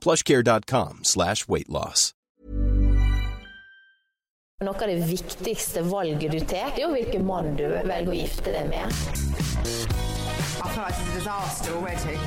[0.00, 2.14] plushcare.com slash weight loss.
[4.60, 8.52] Noe av det viktigste valget du tar, er jo hvilken mann du velger å gifte
[8.52, 8.92] deg med.
[10.60, 12.18] I feel like it's a disaster already.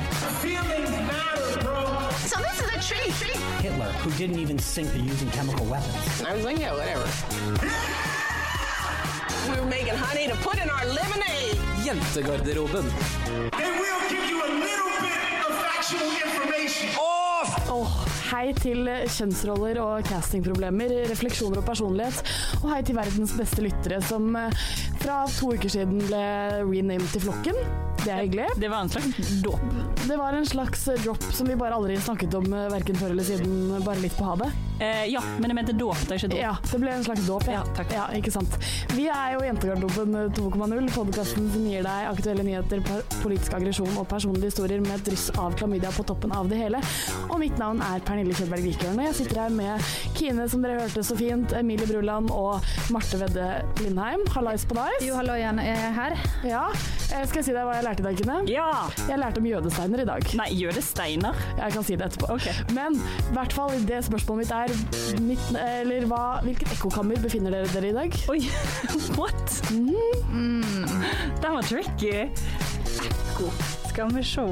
[0.42, 2.10] Feelings matter, bro.
[2.26, 3.14] So this is a treat.
[3.62, 6.22] Hitler, who didn't even sink to using chemical weapons.
[6.26, 7.06] I was like, yeah, whatever.
[9.54, 11.54] we were making honey to put in our lemonade.
[11.86, 12.90] Jentegarderoben.
[13.54, 16.88] They will give you a little bit of factual information.
[17.44, 17.94] Åh,
[18.30, 22.34] hei til kjønnsroller og castingproblemer, refleksjoner og personlighet.
[22.62, 24.62] Og hei til verdens beste lyttere, som eh,
[25.02, 26.24] fra to uker siden ble
[26.64, 27.58] renamed til Flokken.
[28.04, 28.46] Det er hyggelig.
[28.60, 29.62] Det var en slags dåp.
[30.04, 33.24] Det var en slags drop som vi bare aldri snakket om eh, verken før eller
[33.24, 34.52] siden, bare litt på havet.
[34.82, 36.40] Eh, ja, men jeg mente dåp, det er ikke dåp.
[36.42, 37.62] Ja, det ble en slags dåp, ja.
[37.78, 37.86] Ja.
[37.94, 38.56] Ja, ikke sant.
[38.92, 42.82] Vi er jo Jentegarderoben 2,0, podkasten som gir deg aktuelle nyheter,
[43.22, 46.82] politisk aggresjon og personlige historier med et dryss av klamydia på toppen av det hele.
[47.34, 49.82] Og mitt navn er Pernille Kjølberg Vikørn, og jeg sitter her med
[50.14, 52.62] Kine, som dere hørte så fint, Emilie Bruland og
[52.94, 53.48] Marte Vedde
[53.82, 54.22] Lindheim.
[54.36, 55.00] Hallais på deg.
[55.02, 56.14] Jo, hallo igjen, jeg er her.
[56.46, 56.62] Ja.
[57.10, 58.36] Eh, Skal jeg si deg hva jeg lærte i dag, Kine?
[58.52, 58.68] Ja!
[59.10, 60.30] Jeg lærte om jødesteiner i dag.
[60.38, 61.42] Nei, jødesteiner?
[61.58, 62.30] Jeg kan si det etterpå.
[62.38, 62.54] Okay.
[62.78, 67.72] Men i hvert fall det spørsmålet mitt er mitt, eller hva, hvilket ekkokammer befinner dere
[67.74, 68.20] dere i dag?
[68.30, 68.40] Oi,
[69.18, 69.58] what?
[69.74, 72.28] Den var tricky.
[73.10, 73.50] Ekko.
[73.94, 74.42] Skal vi se.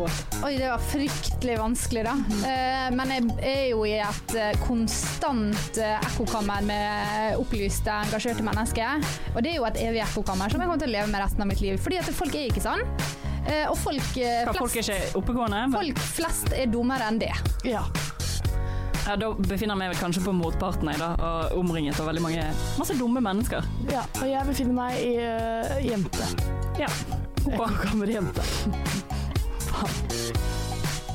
[0.47, 2.13] Oi, det var fryktelig vanskelig, da.
[2.15, 2.95] Mm.
[2.95, 9.03] men jeg er jo i et eh, konstant eh, ekkokammer med opplyste, engasjerte mennesker.
[9.33, 11.43] Og det er jo et evig ekkokammer som jeg kommer til å leve med resten
[11.43, 11.81] av mitt liv.
[11.83, 12.85] Fordi at folk er ikke sånn.
[13.49, 15.65] Eh, og folk, flest, folk er ikke oppegående?
[15.73, 17.33] men- folk flest er dummere enn det.
[17.67, 17.83] Ja.
[19.09, 21.17] Ja, da befinner jeg meg kanskje på motparten, jeg, da.
[21.19, 22.47] Og omringet av veldig mange
[22.79, 23.67] masse dumme mennesker.
[23.91, 24.07] ja.
[24.21, 26.31] Og jeg befinner meg i uh, jente.
[26.79, 26.93] Ja.
[27.43, 28.47] Ekkokammer jente.
[29.73, 31.13] Faen.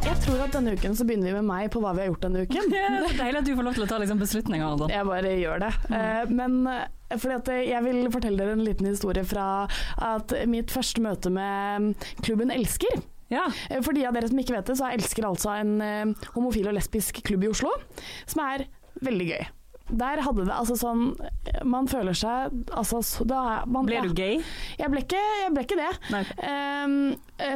[0.00, 2.24] Jeg tror at denne uken så begynner vi med meg på hva vi har gjort
[2.24, 2.70] denne uken.
[2.72, 4.66] Det er deilig at du får lov til å ta liksom, beslutninger.
[4.66, 4.92] Anton.
[4.94, 5.70] Jeg bare gjør det.
[5.92, 6.34] Mm.
[6.38, 9.46] men eh, fordi at jeg vil fortelle dere en liten historie fra
[10.10, 11.92] at mitt første møte med
[12.24, 13.00] klubben Elsker.
[13.30, 13.46] Ja.
[13.68, 16.28] Eh, For de av dere som ikke vet det, så er Elsker altså en eh,
[16.34, 17.72] homofil og lesbisk klubb i Oslo,
[18.30, 18.66] som er
[19.04, 19.48] veldig gøy.
[19.90, 21.02] Der hadde det altså sånn
[21.66, 24.38] Man føler seg altså så, da, man, Ble du gay?
[24.78, 25.90] Jeg ble ikke, jeg ble ikke det.
[26.46, 26.96] Eh,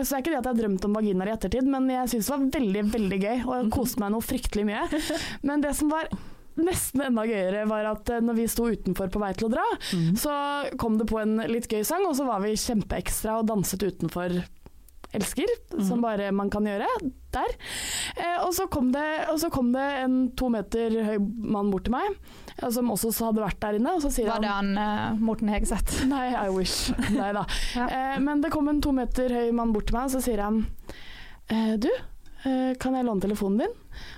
[0.03, 2.13] så det er ikke det at jeg har drømt om vaginaer i ettertid, men jeg
[2.15, 5.03] syns det var veldig, veldig gøy, og jeg koste meg noe fryktelig mye.
[5.49, 6.09] Men det som var
[6.55, 9.65] nesten enda gøyere, var at eh, når vi sto utenfor på vei til å dra,
[10.21, 10.35] så
[10.81, 14.41] kom det på en litt gøy sang, og så var vi kjempeekstra og danset utenfor
[15.15, 15.51] elsker,
[15.85, 16.89] som bare man kan gjøre
[17.35, 17.55] der.
[18.17, 21.87] Eh, og, så kom det, og så kom det en to meter høy mann bort
[21.89, 22.19] til meg,
[22.59, 25.23] eh, som også hadde vært der inne, og så sier Var det han han uh,
[25.23, 26.05] Morten Hegseth?
[26.13, 26.93] Nei, I wish.
[27.15, 27.47] Nei da.
[27.79, 27.87] Ja.
[27.89, 30.43] eh, men det kom en to meter høy mann bort til meg, og så sier
[30.45, 30.63] han
[31.51, 31.91] eh, Du,
[32.81, 33.75] kan jeg låne telefonen din?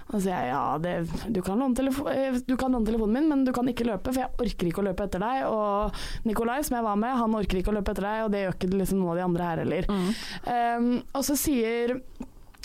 [0.09, 0.92] Og så sier jeg ja, det,
[1.34, 4.22] du, kan telefo eh, du kan låne telefonen min, men du kan ikke løpe, for
[4.22, 5.44] jeg orker ikke å løpe etter deg.
[5.50, 8.42] Og Nikolai, som jeg var med, han orker ikke å løpe etter deg, og det
[8.44, 9.91] gjør ikke liksom noen av de andre her heller.
[10.47, 11.99] Um, og så sier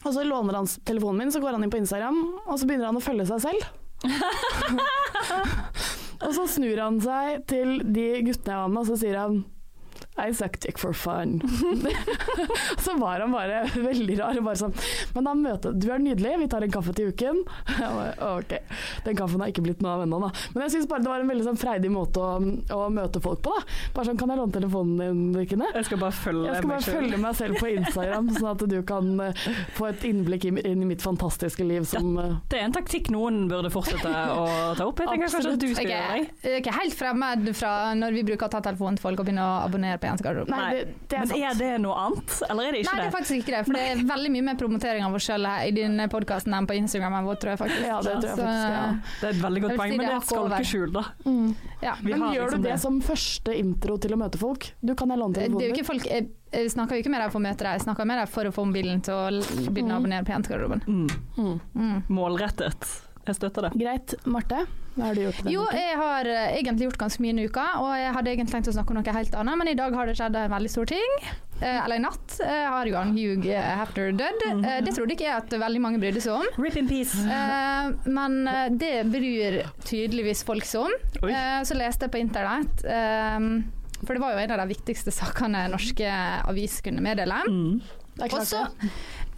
[0.01, 2.89] og så låner han telefonen min, så går han inn på Instagram, og så begynner
[2.89, 3.67] han å følge seg selv.
[6.25, 9.43] og så snur han seg til de guttene jeg var med, og så sier han
[10.19, 11.41] I suck dick for fun.
[12.77, 14.39] så var han bare veldig rar.
[14.43, 14.73] Bare sånn,
[15.15, 17.43] men da møter Du er nydelig, vi tar en kaffe til uken.
[17.81, 18.55] Bare, ok,
[19.05, 20.31] Den kaffen har ikke blitt noe av ennå, da.
[20.53, 22.35] Men jeg syns bare det var en veldig sånn freidig måte å,
[22.75, 23.53] å møte folk på.
[23.55, 23.63] da.
[23.95, 25.69] Bare sånn, Kan jeg låne telefonen din, Kine?
[25.75, 26.97] Jeg skal bare følge Jeg skal bare meg selv.
[26.99, 29.45] følge meg selv på Instagram, sånn at du kan uh,
[29.77, 33.45] få et innblikk inn i mitt fantastiske liv som uh, Det er en taktikk noen
[33.51, 34.45] burde fortsette å
[34.77, 35.01] ta opp.
[35.01, 35.95] Jeg tenker kanskje at du skal okay.
[35.95, 36.45] gjøre det.
[36.45, 39.29] jeg er ikke helt fremmed fra når vi bruker å ta telefonen til folk og
[39.29, 40.51] begynne å abonnere på.
[40.51, 43.07] Nei, det, det er Men er det noe annet, eller er det ikke Nei, det
[43.07, 43.61] er faktisk ikke det.
[43.67, 46.77] For det er veldig mye mer promotering av oss sjøl i denne podkasten enn på
[46.79, 47.85] Instagramen vår, tror jeg faktisk.
[47.87, 48.83] Ja, det tror jeg Så, faktisk, ja.
[49.21, 51.05] Det er et veldig godt poeng, si men det det er et skalkeskjul, da.
[51.85, 51.95] ja.
[52.01, 52.79] Men gjør liksom du det det.
[52.85, 54.71] som første intro til å møte folk?
[54.81, 55.89] Du kan jeg låne Det jo telefonen din.
[55.91, 58.21] folk Jeg, jeg snakker jo ikke med deg for å møte deg, jeg snakker med
[58.21, 60.83] deg for å få mobilen til å begynne å abonnere på jentegarderoben.
[60.87, 61.59] Mm.
[61.77, 61.97] Mm.
[62.11, 62.89] Målrettet.
[63.27, 63.75] Jeg støtter det.
[63.77, 64.15] Greit.
[64.25, 64.65] Marte,
[64.95, 65.37] hva har du gjort?
[65.43, 65.77] denne Jo, uka?
[65.77, 68.75] jeg har eh, egentlig gjort ganske mye i uka, og jeg hadde egentlig tenkt å
[68.75, 71.15] snakke om noe helt annet, men i dag har det skjedd en veldig stor ting.
[71.61, 74.45] Eh, eller i natt eh, har jo han Hugh Hefner dødd.
[74.49, 76.47] Eh, det trodde ikke jeg at veldig mange brydde seg om.
[76.63, 77.21] Rip in peace.
[77.21, 80.97] Eh, men eh, det bryr tydeligvis folk seg om.
[81.29, 83.37] Eh, så leste jeg på internett eh,
[84.01, 86.09] For det var jo en av de viktigste sakene norske
[86.49, 87.43] aviser kunne meddele.
[87.47, 87.81] Mm.
[88.17, 88.89] Det er klart Også, det.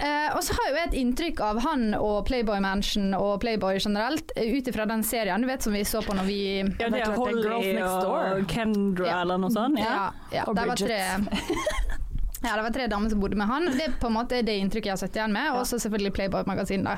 [0.03, 3.79] Eh, og så har jo jeg et inntrykk av han og Playboy Mansion og Playboy
[3.79, 6.39] generelt, eh, ut ifra den serien du vet som vi så på når vi
[6.79, 8.27] Ja, det er Holly Next Door.
[8.37, 9.21] og Kendra Ja.
[9.21, 9.79] eller noe sånt.
[9.79, 9.93] Ja.
[9.93, 10.07] Ja,
[10.37, 10.87] ja Og det var Bridget.
[10.87, 11.99] tre
[12.43, 13.69] Ja, det var tre damer som bodde med han.
[13.71, 15.53] Det er på en måte det inntrykket jeg har sett igjen med.
[15.55, 16.83] Og så selvfølgelig Playboy-magasin.
[16.83, 16.97] da.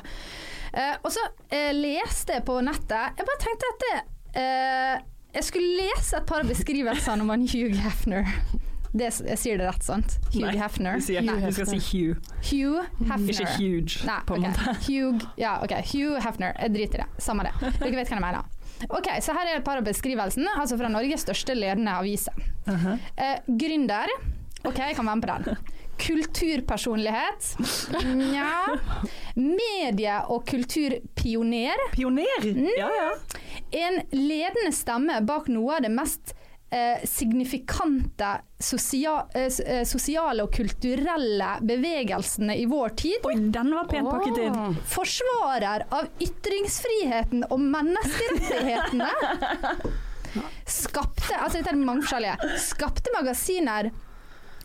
[0.74, 1.22] Eh, og så
[1.54, 4.00] eh, leste jeg på nettet Jeg bare tenkte at det,
[4.42, 4.96] eh,
[5.38, 8.26] Jeg skulle lese et par beskrivelser om han Hugh Hefner.
[8.92, 10.18] Det, jeg sier det rett, sant?
[10.32, 11.00] Hugh Nei, Hefner.
[11.00, 11.38] Du, sier, Nei.
[11.42, 13.32] du skal si Hugh, Hugh Hefner.
[13.32, 14.52] ikke huge, Nei, på en okay.
[14.52, 14.76] måte.
[14.88, 15.74] Hugh, ja, ok.
[15.92, 16.54] Hugh Hefner.
[16.60, 17.24] Jeg driter i det.
[17.24, 17.54] Samme det.
[17.80, 18.52] Dere vet hva jeg mener.
[18.92, 22.36] Ok, så Her er et par av beskrivelsene altså fra Norges største ledende aviser.
[22.68, 22.98] Uh-huh.
[23.16, 24.12] eh, gründer.
[24.66, 25.74] Ok, jeg kan være med på den.
[25.96, 27.56] Kulturpersonlighet.
[28.04, 28.50] Nja.
[29.34, 31.86] Medie- og kulturpioner.
[31.92, 32.44] Pioner!
[32.44, 32.68] Mm.
[32.76, 33.12] Ja, ja.
[33.70, 36.34] En ledende stemme bak noe av det mest
[36.76, 43.26] eh, signifikante sosia eh, eh, sosiale og kulturelle bevegelsene i vår tid.
[43.28, 44.76] Oi, den var pent pakket inn.
[44.90, 49.10] Forsvarer av ytringsfriheten og menneskerettighetene.
[50.68, 53.88] Skapte altså dette er mange forskjellige, skapte magasiner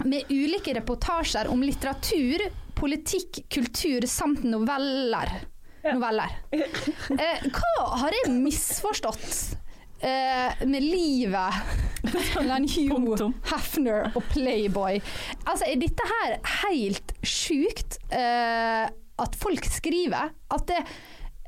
[0.03, 2.43] med ulike reportasjer om litteratur,
[2.75, 5.31] politikk, kultur samt noveller.
[5.85, 6.35] noveller.
[6.51, 9.61] Eh, hva har jeg misforstått
[10.01, 11.62] eh, med livet
[12.12, 13.27] til han Hugh.
[13.51, 15.00] Hefner og Playboy?
[15.45, 18.88] Altså, er dette her helt sjukt eh,
[19.21, 20.33] at folk skriver?
[20.51, 20.81] At det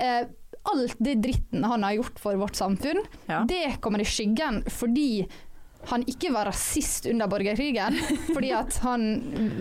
[0.01, 0.23] eh,
[0.71, 3.41] Alt det dritten han har gjort for vårt samfunn, Ja.
[3.43, 5.25] det kommer i skyggen fordi
[5.89, 7.97] han ikke var rasist under borgerkrigen,
[8.35, 9.07] fordi at han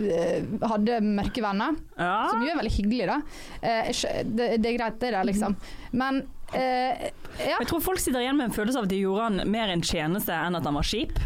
[0.07, 1.79] øh, hadde mørke venner.
[1.97, 2.15] Ja.
[2.31, 3.17] Som jo er veldig hyggelig, da.
[3.61, 3.91] Eh,
[4.29, 5.57] det, det er greit, det der, liksom.
[5.91, 6.23] Men
[6.53, 7.09] eh,
[7.41, 7.57] ja.
[7.59, 9.83] Jeg tror folk sitter igjen med en følelse av at de gjorde han mer en
[9.83, 11.17] tjeneste enn at han var kjip.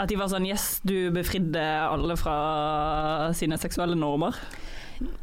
[0.00, 2.36] At de var sånn Yes, du befridde alle fra
[3.36, 4.38] sine seksuelle normer.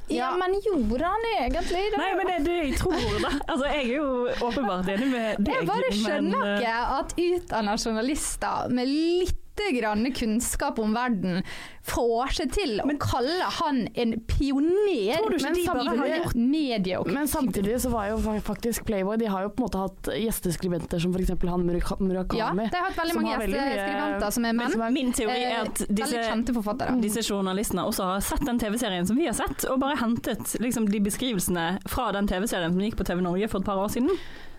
[0.10, 2.00] Ja, men gjorde han egentlig det?
[2.00, 3.32] Nei, men det er det jeg tror, da.
[3.48, 4.08] Altså, jeg er jo
[4.48, 5.52] åpenbart enig med deg.
[5.54, 9.44] Jeg bare skjønner men, eh, ikke at utdanna journalister med litt
[9.80, 11.44] grann kunnskap om verden
[11.88, 15.18] får seg til å kalle han en pioner.
[15.18, 18.18] Tror du ikke Men de bare har gjort- medie og Men samtidig så var jo
[18.44, 21.30] faktisk Playboy De har jo på en måte hatt gjesteskribenter som f.eks.
[21.30, 22.38] han Murakami.
[22.38, 24.72] Ja, de har hatt veldig mange gjesteskribenter som er menn.
[24.72, 29.06] som er- Min teori er Eh, at disse, disse journalistene også har sett den TV-serien
[29.08, 32.96] som vi har sett, og bare hentet liksom, de beskrivelsene fra den TV-serien som gikk
[33.00, 34.10] på TV Norge for et par år siden.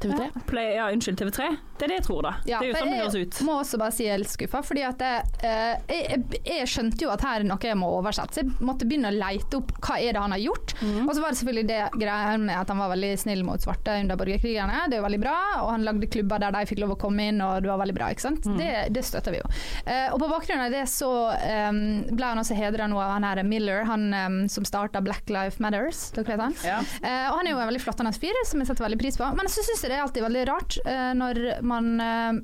[0.01, 0.31] TV3.
[0.47, 1.57] Play, ja, unnskyld, TV3.
[1.79, 2.33] Det er det jeg tror, da.
[2.47, 3.41] Ja, det er jo sånn det høres ut.
[3.47, 6.71] må også bare si jeg er litt skuffa, fordi at jeg, eh, jeg, jeg, jeg
[6.71, 9.61] skjønte jo at her er noe jeg må oversette, så jeg måtte begynne å leite
[9.61, 10.75] opp hva er det han har gjort.
[10.81, 11.07] Mm.
[11.07, 13.99] Og så var det selvfølgelig det greia med at han var veldig snill mot svarte
[14.03, 16.95] under borgerkrigene, det er jo veldig bra, og han lagde klubber der de fikk lov
[16.97, 18.49] å komme inn, og det var veldig bra, ikke sant.
[18.49, 18.59] Mm.
[18.61, 19.51] Det, det støtter vi jo.
[19.85, 23.27] Eh, og på bakgrunn av det så um, ble han også hedra nå av han
[23.29, 26.59] her Miller, han um, som starta Black Life Matters, dere vet han?
[26.67, 26.81] Ja.
[27.03, 29.29] Eh, og han er jo en veldig flottende fyr, som jeg setter veldig pris på.
[29.39, 32.43] Men så syns jeg det er alltid veldig rart uh, når man uh,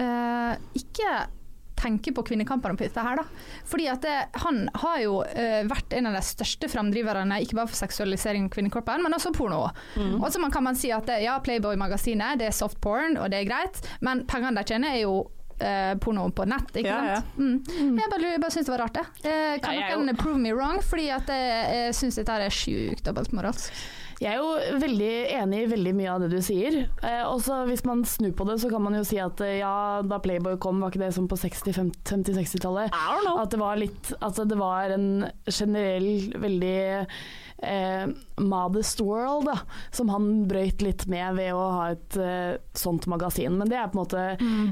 [0.00, 1.18] uh, ikke
[1.80, 3.24] tenker på kvinnekampen på dette her, da.
[3.70, 7.72] Fordi at det, han har jo uh, vært en av de største framdriverne, ikke bare
[7.72, 9.64] for seksualisering av kvinnekroppen, men også porno.
[10.20, 13.48] Og så kan man si at ja, Playboy-magasinet, det er soft porn, og det er
[13.50, 15.14] greit, men pengene de tjener er jo
[15.60, 17.22] eh, porno på nett, ikke Ja, ja.
[17.22, 17.70] sant?
[17.70, 17.96] Mm.
[18.00, 19.06] Jeg bare, bare syns det var rart, det.
[19.30, 20.80] Eh, kan Ja, noen prove me wrong?
[20.84, 23.82] Fordi at jeg, jeg syns dette er sjukt dobbeltmoralsk.
[24.20, 26.74] Jeg er jo veldig enig i veldig mye av det du sier.
[27.00, 29.70] Eh, også hvis man snur på det, så kan man jo si at eh, ja,
[30.04, 31.72] da Playboy kom, var ikke det som på 60-,
[32.04, 32.92] 50-, 60-tallet?
[32.92, 33.38] I don't know.
[33.40, 35.06] At det var litt Altså det var en
[35.48, 36.74] generell veldig
[37.64, 38.12] eh,
[38.44, 39.56] modest world, da,
[39.96, 43.56] som han brøyt litt med ved å ha et eh, sånt magasin.
[43.56, 44.26] Men det er på en måte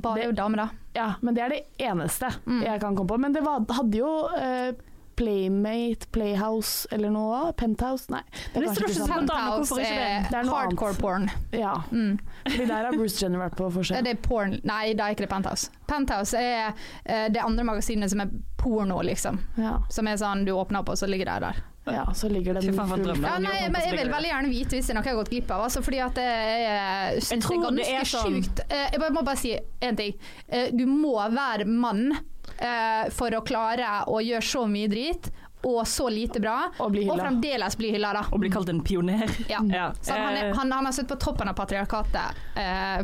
[0.05, 0.85] Bare det, damer, da.
[0.99, 2.63] Ja, men det er det eneste Mm.
[2.65, 3.19] jeg kan komme på.
[3.21, 4.71] Men det var, hadde jo eh,
[5.19, 7.53] Playmate, Playhouse eller noe?
[7.59, 8.09] Penthouse?
[8.13, 8.23] Nei.
[8.31, 9.09] Det er Det kanskje ikke sånn.
[9.13, 10.09] Penthouse hvorfor ikke det?
[10.09, 11.01] er Det er noe hardcore annet.
[11.01, 11.31] porn.
[11.53, 12.19] Ja, Mm.
[12.47, 14.03] fordi der har Bruce Jenner vært på forsida.
[14.05, 14.61] det er porn.
[14.65, 15.71] Nei, da er ikke det Penthouse.
[15.89, 16.75] Penthouse er
[17.07, 19.39] eh, det andre magasinet som er porno, liksom.
[19.57, 19.79] Ja.
[19.91, 21.63] Som er sånn du åpner opp, og så ligger det der.
[21.89, 24.95] ja, så ligger det Ja, nei, men jeg vil veldig gjerne vite hvis det er
[24.99, 25.63] noe jeg har gått glipp av.
[25.65, 28.61] Altså, fordi at det er, Jeg tror det er er ganske sånn- sjukt.
[28.71, 30.15] Eh, Jeg må bare si én ting.
[30.49, 32.13] Eh, Du må være mann
[32.59, 35.31] eh, for å klare å gjøre så mye drit.
[35.67, 38.21] Og så lite bra, Og bli og fremdeles bli hylla, da.
[38.31, 39.25] Og bli kalt en pioner.
[39.51, 39.59] Ja.
[39.75, 39.89] Ja.
[40.07, 43.01] Han, er, han, han har sittet på toppen av patriarkatet eh,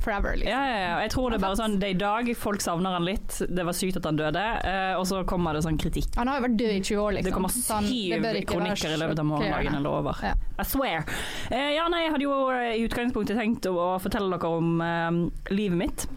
[0.00, 0.48] forever, liksom.
[0.54, 0.94] Ja, ja, ja.
[1.04, 3.36] Jeg tror det er bare sånn det er i dag, folk savner han litt.
[3.52, 4.44] Det var sykt at han døde.
[4.70, 6.08] eh, og så kommer det sånn kritikk.
[6.16, 7.28] Han har jo vært død i 20 år, liksom.
[7.28, 10.22] Det kommer det syv kronikker i løpet av morgendagen, eller.
[10.30, 10.32] Ja.
[10.32, 11.04] I swear.
[11.52, 12.38] Eh, ja, nei, jeg hadde jo
[12.72, 16.08] i utgangspunktet tenkt å, å fortelle dere om eh, livet mitt.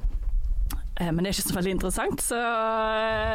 [1.02, 2.40] Eh, Men det er ikke så veldig interessant, så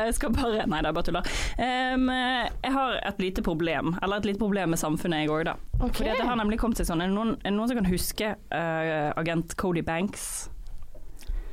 [0.07, 1.31] jeg skal bare Nei, er bare tuller.
[1.59, 5.57] Jeg har et lite problem, eller et lite problem med samfunnet jeg òg, da.
[5.81, 5.99] Okay.
[6.07, 7.89] Fordi det har nemlig kommet seg sånn Er det noen, er det noen som kan
[7.91, 10.29] huske uh, agent Cody Banks?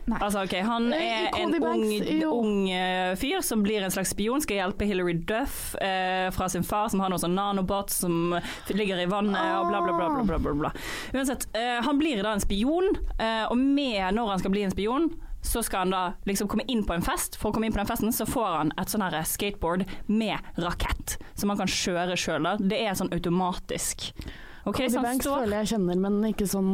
[0.03, 0.17] Nei.
[0.19, 4.11] Altså, ok, Han Eh, er en Banks, ung, ung eh, fyr som blir en slags
[4.11, 8.35] spion, skal hjelpe Hilary Duff eh, fra sin far, som har noen sånn nanobots som
[8.67, 10.09] ligger i vannet og bla, bla, bla.
[10.11, 10.71] bla, bla, bla, bla.
[11.15, 14.75] Uansett, eh, han blir da en spion, eh, og med når han skal bli en
[14.75, 15.07] spion,
[15.43, 17.37] så skal han da liksom komme inn på en fest.
[17.39, 21.17] For å komme inn på den festen så får han et sånn skateboard med rakett,
[21.35, 22.47] som han kan kjøre sjøl.
[22.63, 24.11] Det er sånn automatisk.
[24.63, 26.69] Okay, Cody Banks står føler jeg kjenner, men ikke sånn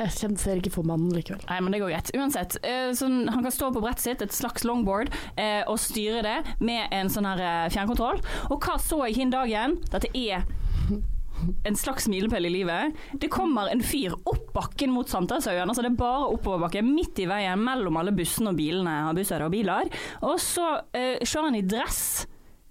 [0.00, 1.44] Jeg ser ikke for mannen likevel.
[1.46, 2.10] Nei, men det går greit.
[2.16, 2.56] Uansett,
[2.98, 6.88] sånn, han kan stå på brettet sitt, et slags longboard, eh, og styre det med
[6.96, 8.18] en sånn her eh, fjernkontroll.
[8.50, 9.76] Og hva så jeg hin dagen?
[9.92, 10.48] Dette er
[11.68, 12.98] en slags milepæl i livet.
[13.20, 15.68] Det kommer en fyr opp bakken mot Sankthanshaugen.
[15.68, 19.44] Altså det er bare oppoverbakke, midt i veien mellom alle bussene og bilene, og busser
[19.44, 19.90] og biler.
[20.26, 22.02] Og så eh, kjører han i dress,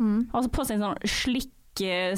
[0.01, 1.51] altså på seg en sånn slikk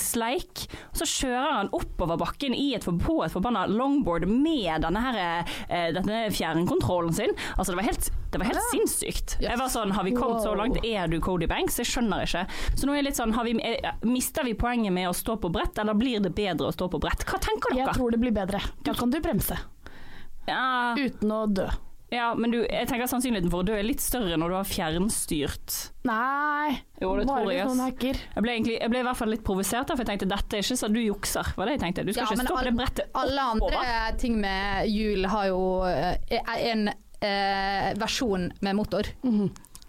[0.01, 0.65] sleik.
[0.91, 5.47] Og så kjører han oppover bakken i et, på et forbanna longboard med denne, her,
[5.67, 7.35] eh, denne fjernkontrollen sin.
[7.57, 9.37] Altså det var helt, det var helt sinnssykt.
[9.43, 10.79] Jeg var sånn, Har vi kommet så langt?
[10.85, 11.79] Er du Cody Banks?
[11.81, 12.45] Jeg skjønner ikke.
[12.75, 15.37] Så nå er jeg litt sånn, har vi, eh, Mister vi poenget med å stå
[15.41, 17.25] på brett, eller blir det bedre å stå på brett?
[17.29, 17.87] Hva tenker dere?
[17.87, 18.61] Jeg tror det blir bedre.
[18.83, 19.57] Da kan du bremse.
[20.47, 21.69] Ja, Uten å dø.
[22.13, 24.67] Ja, men du, jeg tenker sannsynligheten for å dø er litt større når du har
[24.69, 25.77] fjernstyrt.
[26.07, 28.19] Nei, Jo, det bare tror jeg, hvis noen hacker.
[28.35, 30.59] Jeg ble, egentlig, jeg ble i hvert fall litt provosert, da, for jeg tenkte dette
[30.59, 31.49] er ikke sånn du jukser.
[31.57, 32.05] Var det jeg tenkte.
[32.05, 33.83] Du skal Ja, ikke stoppe all, det brettet Alle andre
[34.21, 39.09] ting med hjul har jo eh, en eh, versjon med motor.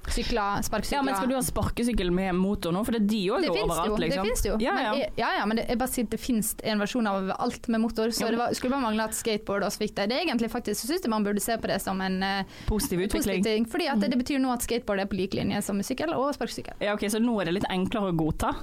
[0.09, 0.99] Sykler, sparkesykler.
[0.99, 2.85] Ja, men Skal du ha sparkesykkel med motor nå?
[2.85, 3.99] For det er de òg overalt.
[4.03, 4.11] Liksom.
[4.11, 4.59] Det finnes jo.
[4.63, 4.93] Ja, ja.
[4.93, 7.83] Men, ja, ja, men det, jeg bare sier det finnes en versjon av alt med
[7.85, 8.13] motor.
[8.15, 10.09] Så det var, skulle bare mangle at skateboard også fikk det.
[10.13, 13.09] Det er egentlig faktisk, jeg man burde se på det som en uh, Positiv positiv
[13.09, 13.45] utvikling.
[13.45, 13.69] ting.
[13.71, 16.35] Fordi at det, det betyr nå at skateboard er på lik linje som sykkel og
[16.37, 16.77] sparkesykkel.
[16.85, 18.55] Ja, ok, Så nå er det litt enklere å godta?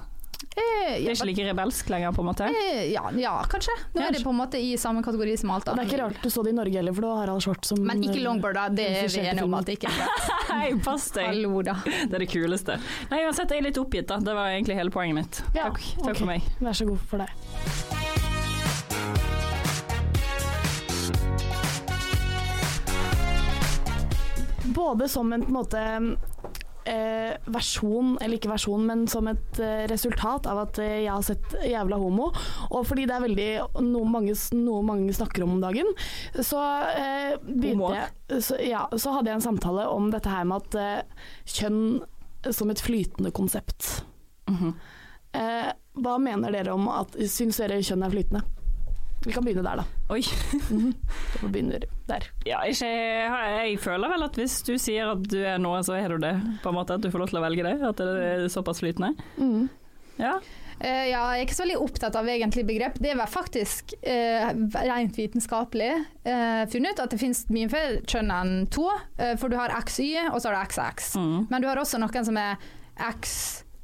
[0.41, 2.47] Eh, Det er ikke like rebelsk lenger, på en måte?
[2.49, 3.75] eh, ja, ja, kanskje.
[3.93, 6.21] Nå er det på en måte i samme kategori som alt Det er ikke rart
[6.23, 8.55] du så det i Norge heller, for det var Harald Schwartz som Men ikke longboard,
[8.57, 8.67] da.
[8.69, 10.27] Det er vi enige om at det ikke er.
[10.51, 11.29] Hei, pass deg!
[11.29, 11.77] Hallo, da.
[11.85, 12.79] Det er det kuleste.
[13.11, 14.17] Nei, uansett, jeg er litt oppgitt, da.
[14.19, 15.43] Det var egentlig hele poenget mitt.
[15.55, 16.19] Ja, Takk, takk okay.
[16.23, 16.51] for meg.
[16.59, 18.01] Vær så god for deg.
[24.65, 26.17] Både som en på en måte
[26.89, 31.25] eh, versjon, eller ikke versjon, men som et eh, resultat av at eh, jeg har
[31.25, 32.29] sett jævla homo,
[32.69, 33.49] og fordi det er veldig
[33.87, 35.91] noe mange, noe mange snakker om om dagen,
[36.39, 36.61] så
[36.95, 40.79] eh, begynte jeg så, Ja, så hadde jeg en samtale om dette her med at
[40.79, 41.83] eh, kjønn
[42.49, 44.01] som et flytende konsept.
[44.49, 44.73] Mhm.
[45.37, 45.69] Eh,
[46.01, 48.41] hva mener dere om at Syns dere kjønn er flytende?
[49.25, 49.85] Vi kan begynne der, da.
[50.09, 50.21] Oi.
[51.41, 52.25] Vi begynner der.
[52.47, 56.15] Ja, ikke, jeg føler vel at hvis du sier at du er noe, så er
[56.15, 56.33] du det.
[56.63, 57.75] På en måte At du får lov til å velge det.
[57.85, 59.13] At det er såpass flytende.
[59.37, 59.69] Mm.
[60.17, 60.39] Ja.
[60.81, 62.97] Uh, ja, jeg er ikke så veldig opptatt av egentlig begrep.
[62.97, 64.49] Det er faktisk uh,
[64.89, 65.91] rent vitenskapelig
[66.25, 68.87] uh, funnet ut at det finnes mye flere kjønn enn to.
[69.37, 71.11] For du har XY, og så har du XX.
[71.21, 71.37] Mm.
[71.51, 72.57] Men du har også noen som er
[73.11, 73.35] X,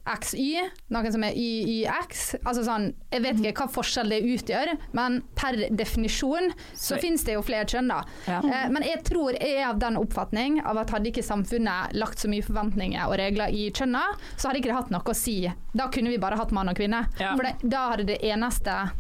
[0.07, 2.35] XY, noen som er YYX.
[2.45, 7.23] Altså sånn, jeg vet ikke hva forskjell det utgjør, men per definisjon så, Så- finnes
[7.27, 8.01] det jo flere kjønn, da.
[8.27, 8.39] Ja.
[8.39, 12.19] Eh, men jeg tror jeg er av den oppfatning av at hadde ikke samfunnet lagt
[12.19, 14.03] så mye forventninger og regler i kjønna,
[14.37, 15.51] så hadde ikke det hatt noe å si.
[15.75, 17.05] Da kunne vi bare hatt mann og kvinne.
[17.19, 17.35] Ja.
[17.35, 18.91] For det, da hadde det eneste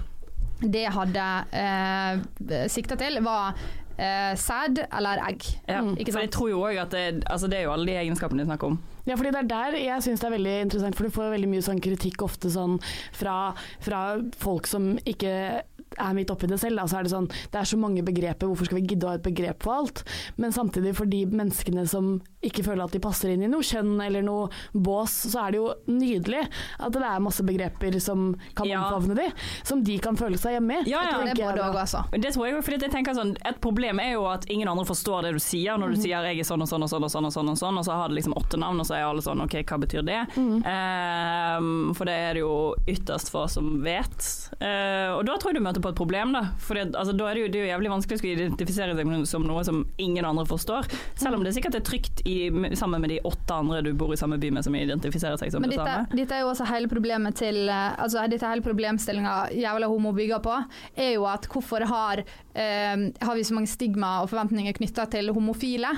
[0.59, 3.53] det hadde eh, sikta til, var
[3.97, 5.45] eh, sæd eller egg.
[5.69, 8.41] Ja, for jeg tror jo også at det, altså det er jo alle de egenskapene
[8.41, 8.79] du snakker om.
[9.07, 11.49] Ja, fordi det er der jeg syns det er veldig interessant, for du får veldig
[11.53, 12.75] mye sånn kritikk ofte sånn
[13.15, 13.37] fra,
[13.83, 14.01] fra
[14.41, 15.63] folk som ikke
[15.97, 18.47] er midt oppi det selv, da, så er det sånn Det er så mange begreper,
[18.49, 20.03] hvorfor skal vi gidde å ha et begrep for alt?
[20.37, 23.95] Men samtidig, for de menneskene som ikke føler at de passer inn i noe kjønn
[24.03, 28.67] eller noe bås, så er det jo nydelig at det er masse begreper som kan
[28.67, 28.83] Ja.
[28.83, 29.27] omfavne de,
[29.63, 30.89] som de kan føle seg hjemme i.
[30.91, 31.17] Ja, ja.
[31.25, 32.03] Det jeg altså.
[32.11, 34.85] Det tror jeg òg, fordi jeg tenker sånn, Et problem er jo at ingen andre
[34.85, 37.11] forstår det du sier når du sier jeg er sånn og sånn og sånn, og
[37.11, 39.05] sånn og sånn, og sånn, og så har det liksom åtte navn, og så er
[39.07, 40.19] alle sånn OK, hva betyr det?
[40.37, 44.17] Ehm, for det er det jo ytterst få som vet.
[44.61, 46.43] Uh, og da tror jeg du møter på et problem, da.
[46.63, 48.95] For det, altså, da er det, jo, det er jo jævlig vanskelig å skulle identifisere
[48.97, 50.89] seg som noe som ingen andre forstår.
[51.19, 54.19] Selv om det sikkert er trygt i, sammen med de åtte andre du bor i
[54.19, 56.19] samme by med som identifiserer seg som Men det dette, samme.
[56.19, 60.43] dette er jo også hele problemet til eh, Altså dette hele problemstillinga jævla homo bygger
[60.43, 60.57] på,
[60.95, 65.31] er jo at hvorfor har, eh, har vi så mange stigma og forventninger knytta til
[65.35, 65.93] homofile?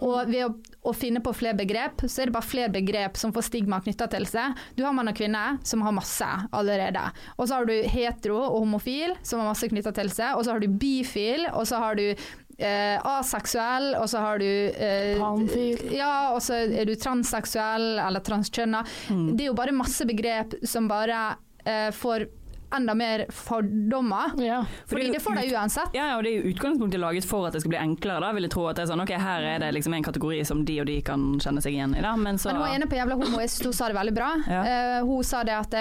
[0.00, 0.52] Og ved å,
[0.84, 4.08] å finne på flere begrep, så er det bare flere begrep som får stigma knytta
[4.12, 4.58] til seg.
[4.76, 7.06] Du har mann og kvinne, som har masse allerede.
[7.38, 10.36] Og så har du hetero og homofil, som har masse knytta til seg.
[10.36, 14.46] Og så har du bifil, og så har du eh, aseksuell, og så har du
[14.46, 15.88] eh, Panfil.
[15.96, 18.84] Ja, og så er du transseksuell eller transkjønna.
[19.08, 21.26] Det er jo bare masse begrep som bare
[21.64, 22.28] eh, får
[22.76, 24.34] enda mer fordommer.
[24.42, 24.60] Ja.
[24.90, 25.96] Fordi det får de uansett.
[25.96, 28.22] Ja, ja, og det er jo utgangspunktet laget for at det skal bli enklere.
[28.24, 30.44] Da vil jeg tro at det er sånn, ok, her er det liksom en kategori
[30.48, 32.04] som de og de kan kjenne seg igjen i.
[32.04, 32.14] Da.
[32.20, 34.30] Men så Men hun ene på jævla homo, jeg synes hun sa det veldig bra.
[34.50, 34.62] Ja.
[34.68, 35.76] Uh, hun sa det at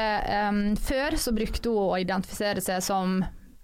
[0.50, 3.21] um, før så brukte hun å identifisere seg som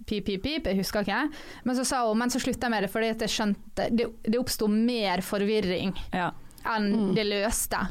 [0.10, 1.24] pip, pip, pip, jeg husker ikke.
[1.68, 4.08] Men så sa hun, men så slutta jeg med det fordi at jeg skjønte Det,
[4.26, 6.32] det oppsto mer forvirring ja.
[6.76, 7.84] enn det løste.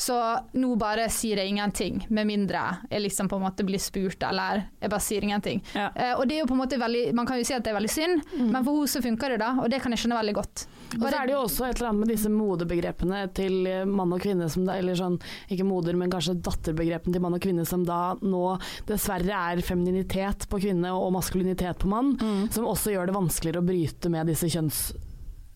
[0.00, 0.16] Så
[0.56, 4.62] nå bare sier jeg ingenting, med mindre jeg liksom på en måte blir spurt, eller
[4.80, 5.60] jeg bare sier ingenting.
[5.76, 5.90] Ja.
[5.92, 7.74] Eh, og det er jo på en måte veldig, Man kan jo si at det
[7.74, 10.20] er veldig synd, men for henne så funker det da, og det kan jeg skjønne
[10.20, 10.64] veldig godt.
[10.96, 13.58] Og så er det jo også et eller annet med disse modebegrepene til
[13.90, 15.20] mann og kvinne, som da, eller sånn,
[15.52, 18.46] ikke moder, men kanskje datterbegrepene til mann og kvinne, som da nå
[18.88, 22.16] dessverre er femininitet på kvinne og maskulinitet på mann,
[22.50, 24.48] som også gjør det vanskeligere å bryte med disse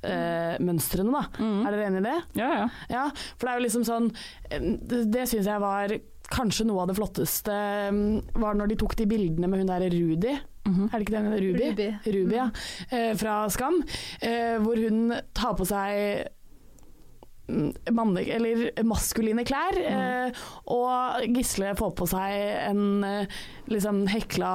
[0.05, 1.23] kjønnsmønstrene, da.
[1.69, 2.17] Er dere enig i det?
[2.41, 2.67] ja, ja.
[2.91, 3.05] Ja,
[3.37, 4.11] for det er jo liksom sånn
[4.51, 5.95] eh, Det, det syns jeg var
[6.35, 7.55] kanskje noe av det flotteste
[7.93, 10.33] mm, var når de tok de bildene med hun derre Rudi.
[10.65, 11.41] Er det ikke det?
[11.43, 11.67] Ruby?
[11.69, 11.89] Ruby.
[12.15, 12.47] Ruby ja.
[12.89, 13.77] Eh, fra Skam.
[14.25, 16.25] Eh, hvor hun tar på seg
[17.53, 22.39] mm, manne, eller maskuline klær, eh, og Gisle får på seg
[22.71, 24.55] en eh, liksom hekla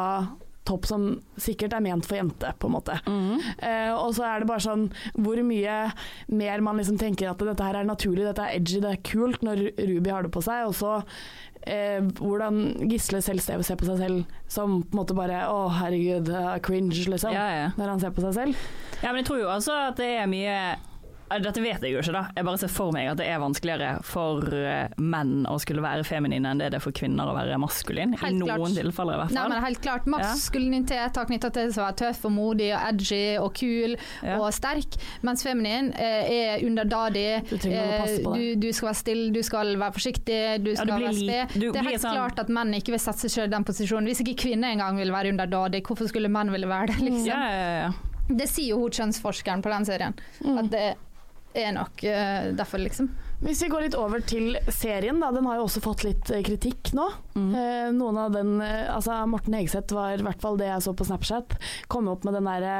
[0.69, 1.09] topp som
[1.41, 2.95] sikkert er ment for jente, på en måte.
[3.09, 5.77] Eh, og så er det bare sånn hvor mye
[6.31, 9.45] mer man liksom tenker at dette her er naturlig, dette er edgy, det er kult
[9.45, 10.99] når Ruby har det på seg, og så
[11.65, 15.65] eh, hvordan Gisle selv ser, ser på seg selv som på en måte bare å
[15.79, 16.29] herregud,
[16.65, 17.33] cringe, liksom.
[17.35, 17.71] Ja, ja.
[17.79, 18.69] Når han ser på seg selv.
[19.01, 20.55] Ja, men jeg tror jo altså at det er mye
[21.29, 22.23] dette vet jeg jo ikke, da.
[22.35, 26.03] Jeg bare ser for meg at det er vanskeligere for eh, menn å skulle være
[26.07, 28.15] feminine enn det er det for kvinner å være maskulin.
[28.17, 28.75] I noen klart.
[28.79, 29.37] tilfeller, i hvert fall.
[29.37, 32.81] Nei, men helt klart Maskulinitet har knytta til seg å være tøff og modig og
[32.89, 34.39] edgy og kul Ja.
[34.39, 37.27] og sterk, mens feminin eh, er underdadig.
[37.49, 40.95] Du på du, du skal være stille, du skal være forsiktig, du Ja, skal du
[40.95, 41.59] blir være sped.
[41.59, 44.07] Det er helt sånn- klart at menn ikke vil sette seg selv i den posisjonen.
[44.09, 46.99] Hvis ikke kvinner engang vil være underdadig, hvorfor skulle menn ville være det?
[47.05, 47.27] Liksom?
[47.29, 47.91] Ja, ja, ja.
[48.29, 50.13] Det sier jo hun kjønnsforskeren på den serien.
[50.45, 50.57] Mm.
[50.61, 50.83] At det
[51.57, 53.09] er nok uh, derfor, liksom.
[53.39, 55.31] Hvis vi går litt over til serien, da.
[55.31, 57.05] Den har jo også fått litt eh, kritikk nå.
[57.39, 60.91] Eh, noen av den eh, Altså Morten Hegseth var i hvert fall det jeg så
[60.91, 61.55] på Snapchat,
[61.87, 62.73] kom opp med den derre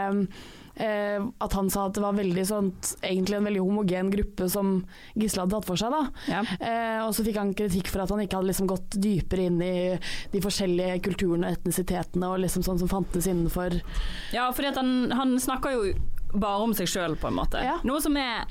[0.76, 4.76] eh, at han sa at det var veldig sånt, egentlig en veldig homogen gruppe som
[5.16, 5.96] Gisle hadde tatt for seg.
[5.96, 6.04] da.
[6.28, 6.44] Ja.
[6.60, 9.64] Eh, og så fikk han kritikk for at han ikke hadde liksom gått dypere inn
[9.64, 9.74] i
[10.36, 13.80] de forskjellige kulturene og etnisitetene og liksom sånn som fantes innenfor
[14.36, 15.94] Ja, fordi at han, han snakker jo
[16.36, 17.64] bare om seg sjøl, på en måte.
[17.64, 17.80] Ja.
[17.88, 18.44] Noe som er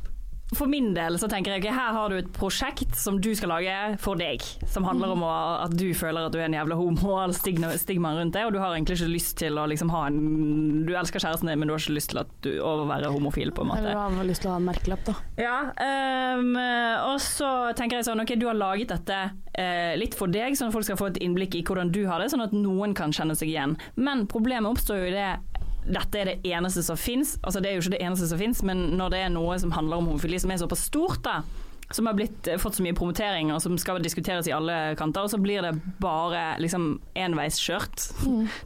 [0.57, 3.53] for min del så tenker jeg okay, her har du et prosjekt som du skal
[3.53, 4.45] lage for deg.
[4.71, 5.33] Som handler om å,
[5.67, 8.47] at du føler at du er en jævla homo, og all stigma, stigma rundt det.
[8.49, 11.61] Og du har egentlig ikke lyst til å liksom ha en Du elsker kjæresten din,
[11.61, 13.85] men du har ikke lyst til du, å være homofil, på en måte.
[13.85, 15.17] Eller du har lyst til å ha en merkelapp, da.
[15.41, 15.59] Ja,
[16.39, 20.57] Um, og så tenker jeg sånn, ok, du har laget dette uh, litt for deg,
[20.59, 22.95] sånn at folk skal få et innblikk i hvordan du har det, sånn at noen
[22.99, 23.77] kan kjenne seg igjen.
[23.99, 25.31] Men problemet oppstår jo i det
[25.89, 27.37] dette er det eneste som fins.
[27.43, 29.73] Altså, det er jo ikke det eneste som fins, men når det er noe som
[29.75, 31.41] handler om homofili som er såpass stort, da,
[31.91, 35.33] som har blitt, fått så mye promotering og som skal diskuteres i alle kanter, og
[35.33, 35.73] så blir det
[36.03, 38.11] bare liksom enveiskjørt.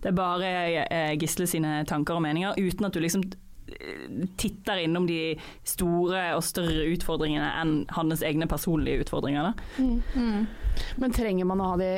[0.02, 0.50] Det er bare
[0.82, 3.22] eh, Gisle sine tanker og meninger, uten at du liksom
[3.70, 9.52] eh, titter innom de store og større utfordringene enn hans egne personlige utfordringer.
[9.52, 9.86] Da.
[10.96, 11.90] Men trenger man, å ha de,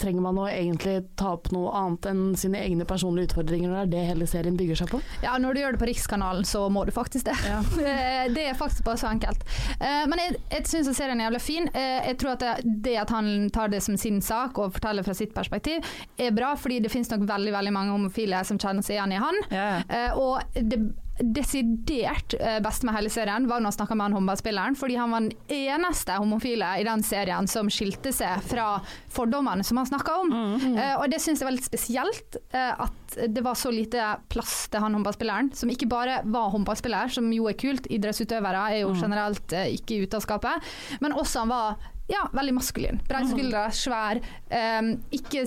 [0.00, 3.84] trenger man å egentlig ta opp noe annet enn sine egne personlige utfordringer når det
[3.86, 5.00] er det hele serien bygger seg på?
[5.24, 7.36] Ja, når du gjør det på Rikskanalen, så må du faktisk det.
[7.46, 7.60] Ja.
[8.36, 9.44] det er faktisk bare så enkelt.
[9.80, 11.70] Eh, Men jeg, jeg syns serien er jævlig fin.
[11.74, 15.06] Eh, Jeg tror at det, det at han tar det som sin sak og forteller
[15.06, 15.84] fra sitt perspektiv,
[16.18, 19.22] er bra, fordi det finnes nok veldig veldig mange homofile som kjenner seg igjen i
[19.22, 19.42] han.
[19.50, 19.66] Ja.
[19.88, 20.80] Eh, Og det
[21.18, 25.14] desidert eh, beste med hele serien var når han snakka med han håndballspilleren, fordi han
[25.14, 28.68] var den eneste homofile i den serien som skilte seg fra
[29.12, 30.34] fordommene som han snakka om.
[30.76, 34.68] Eh, og det syns jeg var litt spesielt, Uh, at det var så lite plass
[34.70, 38.92] til han håndballspilleren, som ikke bare var håndballspiller, som jo er kult, idrettsutøvere er jo
[38.96, 40.70] generelt uh, ikke ute av skapet,
[41.02, 43.00] men også han var ja, veldig maskulin.
[43.08, 44.20] Breie skuldre, svær.
[44.46, 45.42] Um, ikke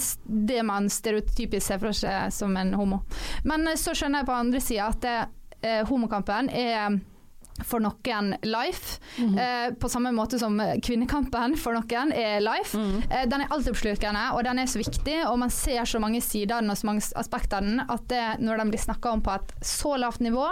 [0.50, 3.02] det man stereotypisk ser for seg som en homo.
[3.48, 5.18] Men så skjønner jeg på andre sida at det,
[5.62, 7.00] eh, homokampen er
[7.65, 12.78] for noen life, eh, på samme måte som kvinnekampen for noen er life.
[13.10, 16.63] Eh, den er altoppslukende, og den er så viktig, og man ser så mange sider
[16.63, 19.54] og så mange aspekter av den, at det, når den blir snakka om på et
[19.65, 20.48] så lavt nivå,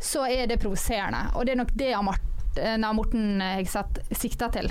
[0.00, 1.28] så er det provoserende.
[1.36, 4.66] Og det er nok det Mart eh, nei, Morten Hegseth sikta til.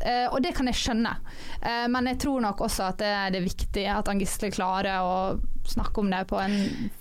[0.00, 1.16] Eh, og det kan jeg skjønne.
[1.62, 5.00] Eh, men jeg tror nok også at det, det er viktig at han Gisle klarer
[5.02, 5.16] å
[5.64, 6.54] snakke om det på en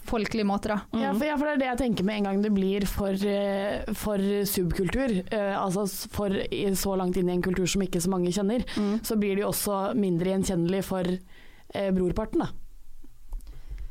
[0.08, 0.78] folkelig måte, da.
[0.96, 3.12] Ja for, ja, for det er det jeg tenker med en gang det blir for,
[3.12, 5.18] eh, for subkultur.
[5.36, 6.32] eh, altså for
[6.80, 8.64] så langt inn i en kultur som ikke så mange kjenner,
[9.04, 12.48] så blir det jo også mindre gjenkjennelig for eh, brorparten, da.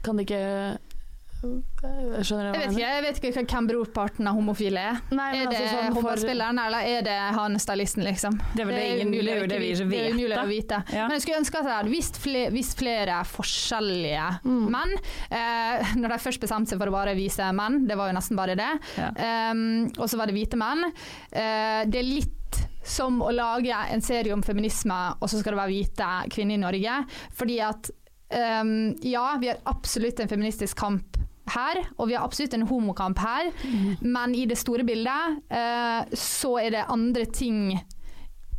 [0.02, 0.78] Kan det ikke
[1.42, 5.00] eh, Skjønner jeg, Jeg vet ikke, jeg vet ikke hvem brorparten av homofile er.
[5.11, 8.38] Nei, er det altså sånn for- eller er det han stylisten, liksom?
[8.55, 9.83] Det er vel det ingen- umulig det er jo å det vi vite.
[9.83, 10.85] ikke Det er umulig å vite.
[10.92, 11.07] Ja.
[11.09, 14.70] Men jeg skulle ønske at jeg hadde visst flere, visst flere forskjellige Mm.
[14.70, 14.92] menn.
[15.31, 18.37] Eh, når de først bestemte seg for å bare vise menn, det var jo nesten
[18.37, 18.70] bare det.
[18.98, 19.11] Ja.
[19.52, 20.85] Um, og så var det hvite menn.
[21.33, 22.28] Eh, det er litt
[22.85, 26.57] som å lage en serie om feminisme, og så skal det være hvite kvinner i
[26.59, 27.07] Norge.
[27.33, 27.90] Fordi at
[28.33, 31.12] um, ja, vi har absolutt en feministisk kamp
[31.50, 33.50] her, og vi har absolutt en homokamp her,
[34.00, 37.81] men i det store bildet eh, så er det andre ting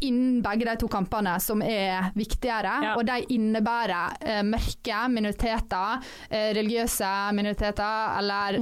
[0.03, 2.95] innen begge de to kampene som er viktigere, Ja.
[2.99, 8.59] og de innebærer eh, mørke minoriteter, eh, religiøse minoriteter eller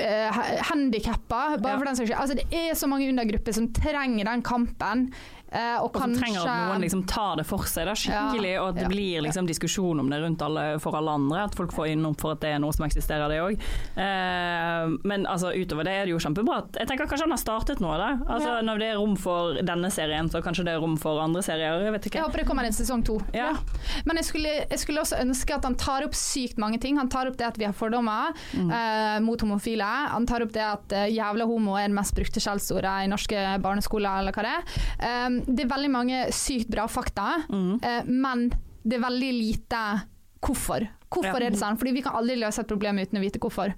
[0.00, 0.30] eh,
[0.68, 1.78] handikappa, bare Ja.
[1.78, 2.20] for den saks skyld.
[2.20, 5.12] Altså, det er så mange undergrupper som trenger den kampen.
[5.50, 8.62] Eh, og Og kanskje trenger at noen liksom tar det for seg da, skikkelig, Ja,
[8.62, 11.44] og at det ja, blir liksom diskusjon om det rundt alle, for alle andre.
[11.48, 13.60] At folk får inn opp for at det er noe som eksisterer, det òg.
[14.00, 16.60] Eh, men altså, utover det er det jo kjempebra.
[16.78, 17.96] Jeg tenker kanskje han har startet noe.
[18.00, 18.10] Da.
[18.26, 21.42] Altså, Når det er rom for denne serien, så kanskje det er rom for andre
[21.46, 21.80] serier.
[21.86, 22.20] Jeg vet ikke.
[22.20, 23.18] Jeg håper det kommer en sesong to.
[23.36, 23.52] Ja.
[24.08, 26.98] Men jeg skulle, jeg skulle også ønske at han tar opp sykt mange ting.
[27.00, 29.90] Han tar opp det at vi har fordommer eh, mot homofile.
[30.14, 34.20] Han tar opp det at jævla homo er det mest brukte skjellsordet i norske barneskoler,
[34.22, 35.26] eller hva det er.
[35.26, 37.44] Um, det er veldig mange sykt bra fakta,
[37.82, 38.48] eh, men
[38.84, 39.82] det er veldig lite
[40.40, 40.86] hvorfor.
[41.10, 41.46] Hvorfor Ja.
[41.46, 41.76] er det sånn?
[41.78, 43.74] Fordi vi kan aldri løse et problem uten å vite hvorfor.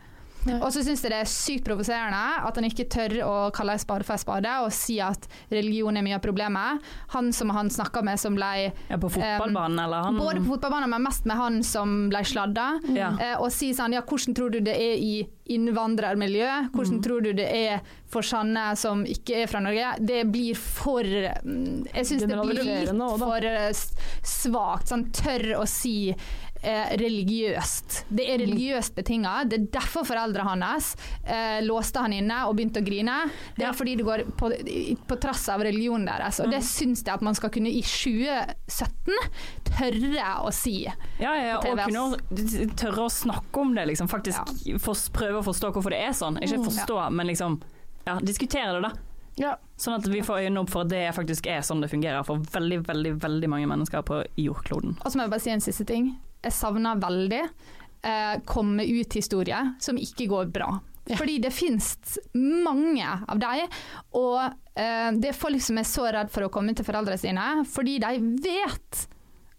[0.59, 3.83] Og så syns jeg det er sykt provoserende at han ikke tør å kalle en
[3.83, 6.83] spade for en spade og si at religion er mye av problemet.
[7.15, 8.49] Han som han snakka med som ble
[8.89, 12.67] Ja, på fotballbanen, eller han Både på fotballbanen, men mest med han som ble sladda.
[12.97, 13.13] Ja.
[13.21, 15.15] Eh, og si sånn, ja, hvordan tror du det er i
[15.53, 16.71] innvandrermiljø?
[16.73, 17.03] Hvordan Mm.
[17.03, 19.95] tror du det er for sånne som ikke er fra Norge?
[20.01, 23.73] Det blir for mm, Jeg syns det blir litt for eh,
[24.23, 24.89] svakt.
[24.89, 26.15] Sånn tør å si
[26.63, 28.05] eh, religiøst.
[28.09, 29.45] Det er religiøst betinga.
[29.51, 30.93] Det er derfor foreldrene hans
[31.25, 33.17] eh, låste han inne og begynte å grine.
[33.57, 33.73] Det er Ja.
[33.73, 34.51] fordi det går på,
[35.09, 36.41] på trass av religionen deres.
[36.41, 39.13] Og det syns jeg at man skal kunne i 2017
[39.73, 40.77] tørre å si.
[41.21, 44.09] Ja, ja, på og kunne tørre å snakke om det, liksom.
[44.11, 46.39] Faktisk fors- prøve å forstå hvorfor det er sånn.
[46.43, 46.67] Ikke Mm.
[46.71, 47.61] forstå, men liksom
[48.07, 48.93] ja, diskutere det, da.
[49.37, 49.57] Ja.
[49.79, 52.37] Sånn at vi får øynene opp for at det faktisk er sånn det fungerer for
[52.39, 54.99] veldig, veldig, veldig mange mennesker på jordkloden.
[55.05, 56.19] Og så må jeg bare si en siste ting.
[56.43, 60.73] Jeg savner veldig eh, komme ut-historier som ikke går bra.
[61.19, 63.73] Fordi det finnes mange av dem,
[64.15, 64.39] og
[64.79, 67.97] eh, det er folk som er så redd for å komme til foreldrene sine, fordi
[68.03, 68.13] de
[68.45, 69.09] vet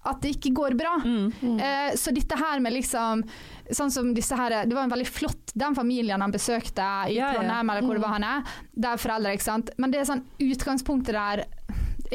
[0.08, 0.98] at det ikke går bra.
[1.04, 3.24] Eh, så dette her med liksom
[3.72, 7.30] Sånn som disse her Det var en veldig flott Den familien han besøkte i Ja,
[7.30, 7.38] ja.
[7.38, 8.50] Trondheim, eller hvor det var han er.
[8.76, 9.72] Der foreldre, ikke sant.
[9.80, 11.46] Men det er sånn utgangspunktet der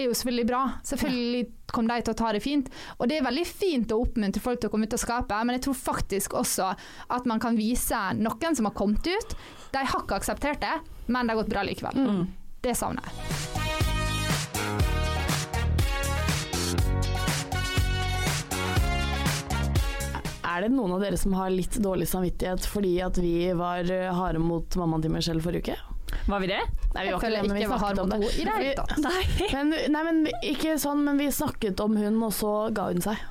[0.02, 0.62] er jo selvfølgelig bra.
[0.86, 2.70] Selvfølgelig kom de til å ta det fint.
[2.98, 5.58] Og det er veldig fint å oppmuntre folk til å komme ut og skape, men
[5.58, 6.72] jeg tror faktisk også
[7.16, 9.36] at man kan vise noen som har kommet ut.
[9.74, 10.76] De har ikke akseptert det,
[11.08, 12.26] men det har gått bra likevel.
[12.64, 13.58] Det savner jeg.
[20.48, 24.40] Er det noen av dere som har litt dårlig samvittighet fordi at vi var harde
[24.42, 25.97] mot mammaen til Michelle forrige uke?
[26.28, 26.60] Var vi det?
[26.94, 28.18] Nei, vi var ikke ikke vi snakket om det.
[28.36, 28.98] i det hele tatt.
[29.04, 29.48] Nei.
[29.52, 33.22] Men, nei, men ikke sånn, men vi snakket om hun, og så ga hun seg.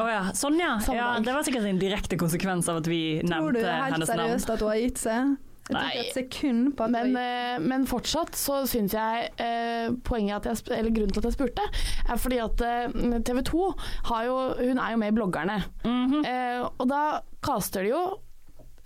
[0.00, 0.22] Å ja.
[0.36, 0.78] Sånn, ja.
[0.96, 1.10] Ja.
[1.20, 4.24] Det var sikkert en direkte konsekvens av at vi Tror du nevnte helt hennes navn.
[4.24, 5.36] seriøst at hun har gitt seg?
[5.68, 5.88] Jeg tror Nei.
[5.92, 9.26] det er helt på at Men, hun har gitt eh, men fortsatt så syns jeg
[9.44, 11.66] eh, poenget at jeg, eller grunnen til at jeg spurte,
[12.08, 13.66] er fordi at eh, TV 2
[14.08, 15.58] har jo Hun er jo med i Bloggerne.
[15.84, 16.24] Mhm.
[16.24, 17.02] eh, og da
[17.44, 18.00] kaster de jo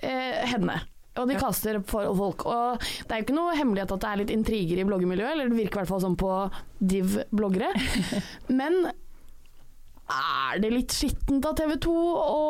[0.03, 0.81] eh, henne.
[1.21, 2.47] Og de kaster for folk.
[2.49, 5.53] Og det er jo ikke noe hemmelighet at det er litt intriger i bloggermiljøet, eller
[5.53, 6.33] det virker i hvert fall sånn på
[6.93, 7.73] div-bloggere.
[8.61, 8.87] Men
[10.13, 12.43] er det litt skittent av TV 2 å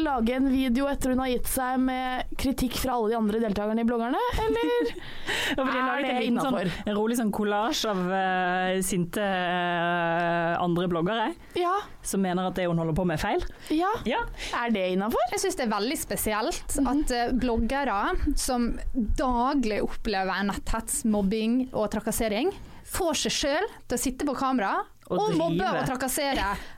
[0.00, 3.84] lage en video etter hun har gitt seg med kritikk fra alle de andre deltakerne
[3.84, 4.90] i bloggerne, eller?
[5.54, 6.56] Ja, de Er det en, sånn,
[6.88, 11.26] en rolig sånn kollasj av uh, sinte uh, andre bloggere
[11.58, 11.74] Ja,
[12.04, 13.44] som mener at det hun holder på med er feil.
[13.74, 13.92] ja.
[14.08, 14.22] Ja.
[14.58, 15.22] Er det innafor?
[15.32, 18.00] Jeg syns det er veldig spesielt at uh, bloggere
[18.40, 18.72] som
[19.18, 22.50] daglig opplever netthets, mobbing og trakassering,
[22.88, 24.74] får seg sjøl til å sitte på kamera
[25.08, 26.50] Og og, mobbe og trakassere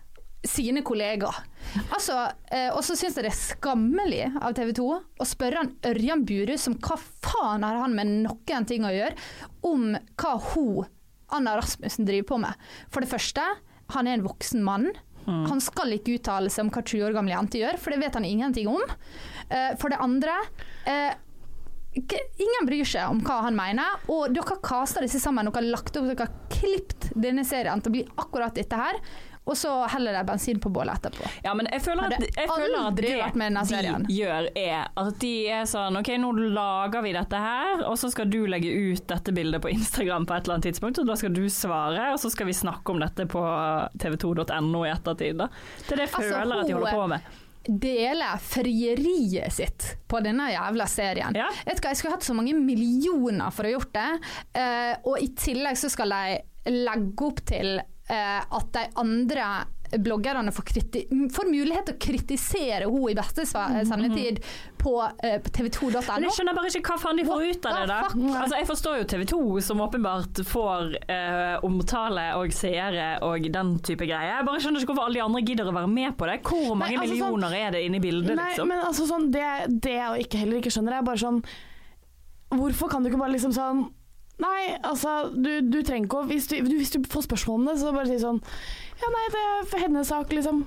[0.50, 1.38] sine kollegaer.
[1.92, 2.16] Altså,
[2.54, 4.86] eh, og så syns jeg det er skammelig av TV 2
[5.22, 9.16] å spørre han Ørjan Burus som hva faen har han med noen ting å gjøre,
[9.66, 10.86] om hva hun,
[11.34, 12.54] Anna Rasmussen, driver på med.
[12.94, 13.42] For det første,
[13.96, 14.92] han er en voksen mann.
[15.26, 18.14] Han skal ikke uttale seg om hva 20 år gamle jenter gjør, for det vet
[18.14, 18.82] han ingenting om.
[19.50, 20.36] Eh, For det andre
[20.86, 21.14] eh,
[21.96, 25.48] Ingen bryr seg om hva han mener, og dere har casta disse sammen.
[25.48, 28.98] Dere har lagt opp, dere har klippet denne serien til å bli akkurat dette her,
[29.46, 31.28] og så heller de bensin på bålet etterpå.
[31.44, 35.68] Ja, men jeg føler at, jeg føler at det de gjør, er at de er
[35.70, 39.62] sånn OK, nå lager vi dette her, og så skal du legge ut dette bildet
[39.62, 42.50] på Instagram på et eller annet tidspunkt, og da skal du svare, og så skal
[42.50, 43.46] vi snakke om dette på
[44.02, 45.38] tv2.no i ettertid.
[45.38, 45.50] Da.
[45.86, 47.34] Det er det jeg Altså, føler at de holder på med.
[47.66, 51.34] Deler frieriet sitt på denne jævla serien.
[51.38, 51.48] Ja.
[51.66, 54.10] Vet du hva, Jeg skulle hatt så mange millioner for å ha gjort det,
[54.58, 56.38] uh, og i tillegg så skal de
[56.72, 57.78] legge opp til
[58.10, 59.46] at de andre
[60.02, 60.66] bloggerne får,
[61.30, 64.40] får mulighet til å kritisere henne i beste sva- sendetid
[64.82, 64.92] på
[65.22, 66.00] eh, tv2.no.
[66.10, 67.84] Men jeg skjønner bare ikke hva faen de får What ut av det.
[67.92, 68.00] da.
[68.40, 73.76] Altså, jeg forstår jo TV 2, som åpenbart får eh, omtale og seere og den
[73.86, 74.40] type greier.
[74.40, 76.38] Jeg bare skjønner ikke hvorfor alle de andre gidder å være med på det.
[76.50, 78.70] Hvor mange altså, sånn- millioner er det inne i bildet, Nei, liksom?
[78.74, 79.46] men altså sånn, det,
[79.86, 81.42] det jeg ikke, heller ikke skjønner, er bare sånn
[82.56, 83.86] Hvorfor kan du ikke bare liksom sånn
[84.42, 87.92] Nei, altså, du, du trenger ikke å hvis hvis du får spørsmål om det, så
[87.94, 88.42] bare si sånn
[89.00, 90.66] Ja, nei, det er hennes sak, liksom.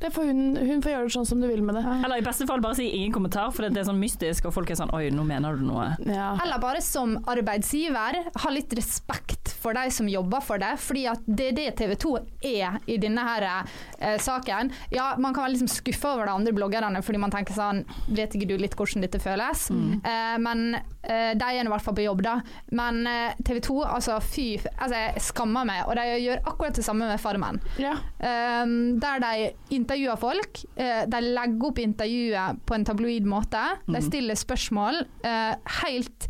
[0.00, 1.84] Det får hun, hun får gjøre det sånn som du vil med det.
[2.00, 4.70] Eller i beste fall bare si ingen kommentar, for det er sånn mystisk, og folk
[4.72, 5.90] er sånn Oi, nå mener du noe.
[6.08, 6.32] Ja.
[6.40, 11.26] Eller bare som arbeidsgiver ha litt respekt for de som jobber for det, fordi at
[11.28, 12.14] det er det TV 2
[12.48, 14.72] er i denne her eh, saken.
[14.94, 18.34] Ja, man kan være liksom skuffa over de andre bloggerne fordi man tenker sånn Vet
[18.36, 19.66] ikke du litt hvordan dette føles?
[19.70, 22.38] Eh, men eh, de er i hvert fall på jobb, da.
[22.76, 26.86] Men eh, TV 2, altså fy altså, Jeg skammer meg, og de gjør akkurat det
[26.86, 27.60] samme med Farmen.
[27.80, 27.96] ja.
[28.20, 29.50] Um, der de
[29.90, 30.62] intervjuer folk.
[30.76, 33.62] eh, de legger opp intervjuet på en tabloid måte.
[33.90, 36.28] De stiller spørsmål eh, helt,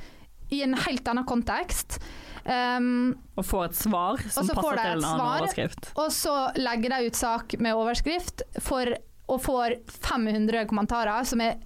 [0.51, 2.01] i en helt annen kontekst.
[2.41, 5.91] Um, Og får et svar som passer til en annen overskrift.
[6.01, 8.89] og så legger de ut sak med overskrift for,
[9.29, 9.77] og får
[10.09, 11.61] 500 kommentarer, som er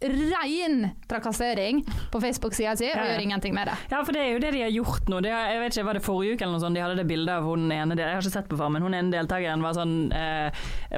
[0.00, 3.12] ren trakassering på Facebook-sida si, og Ja, ja.
[3.14, 3.76] gjør ingenting med det.
[3.90, 5.20] Ja, for det er jo det de har gjort nå.
[5.26, 7.32] Har, jeg vet ikke, Var det forrige uke eller noe sånt, de hadde det bildet
[7.34, 8.82] av hun ene del, Jeg har ikke sett på Farmen.
[8.82, 10.50] Hun ene deltakeren var sånn eh,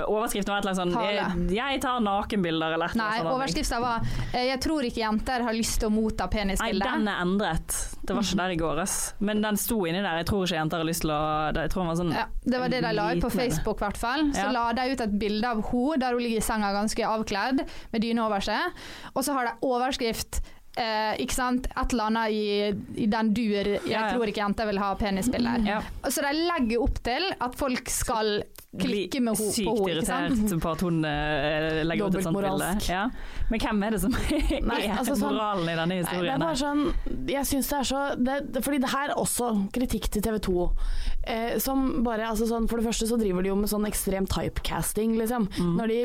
[0.04, 3.24] Overskriften var et eller annet sånn eh, 'Jeg tar nakenbilder', eller noe sånt.
[3.24, 7.08] Nei, overskriften var eh, 'Jeg tror ikke jenter har lyst til å motta Nei, den
[7.08, 7.74] er endret.
[8.04, 9.14] Det var ikke der i går, ass.
[9.20, 10.20] Men den sto inni der.
[10.22, 11.20] Jeg tror ikke jenter har lyst til å
[11.54, 13.30] Jeg tror den var sånn Ja, det var det de la ut på?
[13.30, 14.32] Facebook, i hvert fall.
[14.34, 17.64] Så la de ut et bilde av henne der hun ligger i senga ganske avkledd,
[17.92, 18.72] med dyne over seg.
[19.14, 20.40] Og så har de overskrift
[20.78, 21.64] Uh, ikke sant?
[21.66, 24.10] Et eller annet i, i den dur 'Jeg Ja, ja.
[24.14, 25.64] tror ikke jenter vil ha penisbilder'.
[25.66, 25.80] Ja.
[26.08, 28.44] Så de legger opp til at folk skal
[28.78, 30.04] klikke med henne Sykt på henne.
[30.06, 30.30] sant?
[30.38, 32.68] irritert på at hun uh, legger ut et sånt bilde.
[32.86, 33.08] Ja.
[33.50, 36.34] Men hvem er det som er Nei, altså sånn- moralen i denne Nei, det historien?
[36.38, 38.00] er bare sånn Jeg syns det er så
[38.54, 40.70] det, Fordi det her er også kritikk til TV 2.
[41.26, 44.24] Eh, som bare altså sånn, For det første så driver de jo med sånn ekstrem
[44.30, 45.48] typecasting, liksom.
[45.58, 46.04] Når de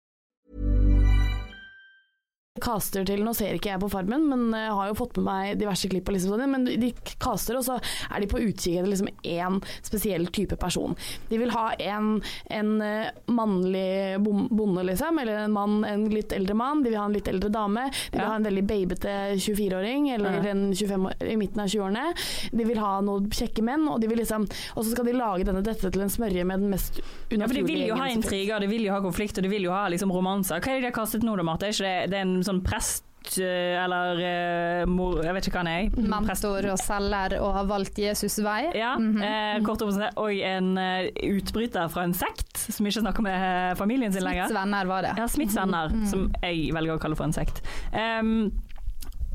[2.61, 5.59] caster til Nå ser ikke jeg på Farmen, men jeg har jo fått med meg
[5.61, 6.09] diverse klipp.
[6.13, 10.27] Liksom sånn, men de caster, og så er de på utkikk etter liksom én spesiell
[10.33, 10.95] type person.
[11.29, 16.55] De vil ha en, en eh, mannlig bonde, liksom, eller en mann, en litt eldre
[16.57, 16.83] mann.
[16.83, 17.87] De vil ha en litt eldre dame.
[17.91, 18.29] De vil Ja.
[18.31, 20.49] ha en veldig babete 24-åring, eller Ja.
[20.51, 22.13] en 25 i midten av 20-årene.
[22.51, 25.45] De vil ha noen kjekke menn, og, de vil liksom, og så skal de lage
[25.47, 26.99] denne dette til en smørje med den mest
[27.31, 29.63] Ja, for De vil jo ha intriger, de vil jo ha konflikt og de vil
[29.63, 30.59] jo ha liksom romanser.
[30.59, 31.63] Hva er det de har kastet nå da, Marte?
[31.69, 35.55] Er ikke det, det er en sånn prest eh, eller eh, mor Jeg vet ikke
[35.55, 35.91] hva han er.
[35.93, 36.09] Prest.
[36.11, 38.65] Mentor og selger og har valgt Jesus vei.
[38.77, 40.09] Ja, eh, kort det.
[40.19, 44.49] Og en eh, utbryter fra en sekt som ikke snakker med eh, familien sin lenger.
[44.49, 45.13] Smiths venner var det.
[45.21, 47.63] Ja, Smiths venner, som jeg velger å kalle for en sekt.
[47.95, 48.51] Um,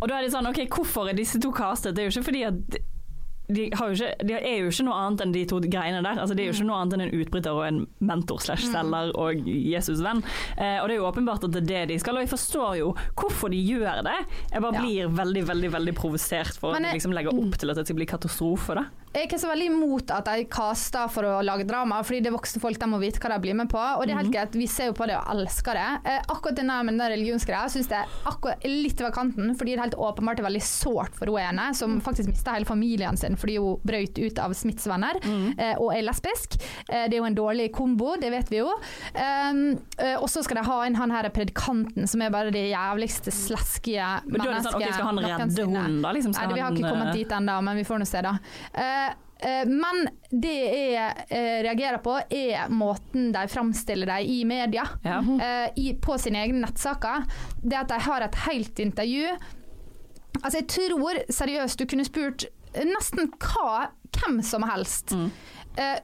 [0.02, 1.96] og da er det sånn, ok, hvorfor er disse to castet?
[1.96, 2.78] Det er jo ikke fordi at
[3.48, 6.18] de, har jo ikke, de er jo ikke noe annet enn de to greiene der.
[6.18, 9.12] Altså, de er jo ikke noe annet enn en utbryter og en mentor slash selger
[9.14, 10.22] og Jesus-venn.
[10.58, 12.76] Eh, og det er jo åpenbart at det er det de skal, og jeg forstår
[12.80, 14.16] jo hvorfor de gjør det.
[14.52, 14.82] Jeg bare Ja.
[14.82, 17.86] blir veldig, veldig veldig provosert for Men at de liksom legger opp til at det
[17.86, 18.74] skal bli katastrofe.
[18.74, 18.84] da.
[19.16, 22.28] Jeg er ikke så veldig imot at de caster for å lage drama, fordi det
[22.28, 23.80] er voksne folk, de må vite hva de blir med på.
[23.80, 25.86] Og det er helt greit, vi ser jo på det og elsker det.
[26.12, 29.78] Eh, akkurat denne med den religionsgreia syns jeg er akkurat litt over kanten, fordi det
[29.78, 33.38] er helt åpenbart er veldig sårt for hun ene, som faktisk mista hele familien sin
[33.40, 36.58] fordi hun brøt ut av Smiths venner eh, og er lesbisk.
[36.84, 38.68] Eh, det er jo en dårlig kombo, det vet vi jo.
[39.16, 39.62] Um,
[40.20, 44.06] og så skal de ha inn han her predikanten, som er bare det jævligste slaskige
[44.26, 46.34] Men da det sånn, ok, skal han redde hunden da, liksom?
[46.36, 48.34] Nei, vi har ikke kommet eh, dit ennå, men vi får nå se, da.
[48.72, 49.05] Eh,
[49.68, 50.54] men det
[50.94, 54.86] jeg eh, reagerer på, er måten de framstiller dem i media.
[55.04, 55.20] Ja.
[55.20, 57.26] eh, på sine egne nettsaker.
[57.60, 59.36] Det at de har et helt intervju.
[60.42, 62.46] Altså, jeg tror seriøst du kunne spurt
[62.76, 65.12] nesten hva, hvem som helst.
[65.16, 65.30] Mm.
[65.76, 65.98] Eh,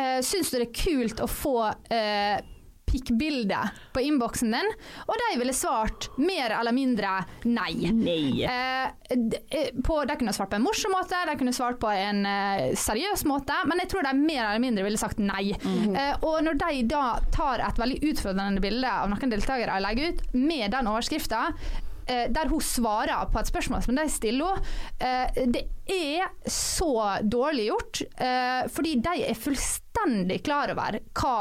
[0.00, 1.56] eh, syns du det er kult å få
[1.92, 2.38] eh,
[2.88, 3.60] pikkbilde
[3.94, 4.72] på innboksen din?
[5.06, 7.92] Og de ville svart mer eller mindre nei.
[7.94, 8.44] Nei.
[8.48, 12.24] Eh, eh, på, de kunne svart på en morsom måte, de kunne svart på en
[12.28, 15.52] eh, seriøs måte, men jeg tror de mer eller mindre ville sagt nei.
[15.58, 20.12] Eh, og når de da tar et veldig utfordrende bilde av noen deltakere og legger
[20.12, 21.48] ut, med den overskrifta
[22.08, 27.18] eh, der hun svarer på et spørsmål som de stiller henne, eh, det er så
[27.24, 28.02] dårlig gjort.
[28.74, 31.38] fordi de er fullstendig klar over hva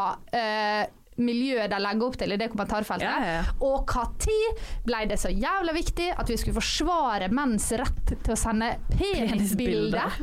[1.17, 3.06] miljøet de legger opp til i det kommentarfeltet.
[3.06, 3.56] Ja, ja, ja.
[3.65, 8.38] Og når ble det så jævla viktig at vi skulle forsvare menns rett til å
[8.39, 10.17] sende penisbilder?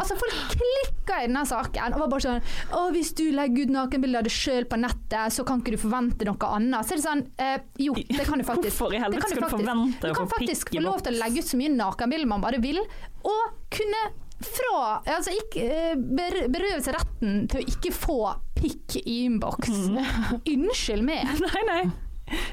[0.00, 3.74] altså, folk klikka i denne saken og var bare sånn Å, hvis du legger ut
[3.76, 6.86] nakenbilder av deg sjøl på nettet, så kan ikke du forvente noe annet.
[6.86, 8.76] Så er det sånn eh, Jo, det kan du faktisk.
[8.80, 11.42] Hvorfor i helvete skal du forvente å Du kan faktisk få lov til å legge
[11.42, 12.80] ut så mye nakenbilder man bare vil,
[13.26, 14.06] og kunne
[14.44, 18.18] fra Altså ikke eh, berøve seg retten til å ikke få
[18.56, 19.70] pikk i innboks.
[19.92, 20.00] Mm.
[20.54, 21.30] Unnskyld meg.
[21.46, 21.84] Nei, nei.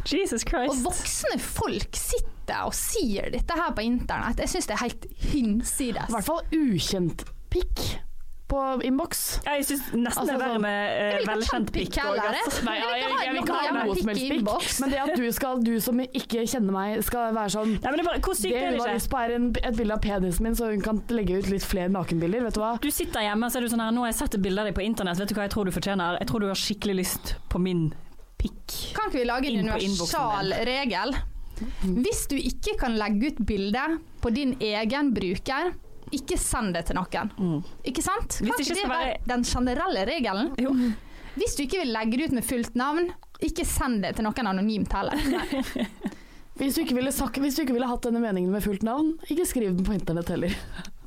[0.05, 0.69] Jesus Christ.
[0.69, 4.41] Og voksne folk sitter og sier dette her på internett.
[4.43, 6.11] Jeg syns det er helt hinsides.
[6.11, 7.85] I hvert fall ukjent pikk
[8.47, 9.21] på innboks.
[9.45, 12.25] Ja, jeg syns nesten Altså, det er verre sånn- med eh, velkjent pikk Altså.
[12.27, 12.65] jeg.
[12.67, 15.25] Nei, jeg, jeg, jeg, vil ikke ha noe som helst pikk, men det at du,
[15.37, 18.53] skal, du som ikke kjenner meg, skal være sånn Nei, men det bare, Hvor sykt
[18.53, 21.01] Det hun har lyst på er en, et bilde av penisen min, så hun kan
[21.13, 22.45] legge ut litt flere nakenbilder.
[22.49, 22.73] Vet du hva?
[22.83, 24.63] Du sitter hjemme og så er du sånn her Nå har jeg sett et bilde
[24.63, 26.19] av deg på internett, vet du hva jeg tror du fortjener?
[26.21, 27.87] Jeg tror du har skikkelig lyst på min
[28.41, 28.75] pikk.
[28.97, 31.15] Kan ikke vi lage en universal regel?
[31.83, 33.83] Hvis du ikke kan legge ut bilde
[34.23, 35.73] på din egen bruker,
[36.15, 37.31] ikke send det til noen.
[37.85, 38.39] Ikke sant?
[38.39, 40.53] Kan det ikke det være være- den generelle regelen?
[40.61, 40.73] Jo.
[41.35, 43.09] Hvis du ikke vil legge det ut med fullt navn,
[43.41, 45.17] ikke send det til noen anonymt heller.
[46.59, 49.15] Hvis du, ikke ville sagt, hvis du ikke ville hatt denne meningen med fullt navn,
[49.25, 50.53] ikke skriv den på internett heller.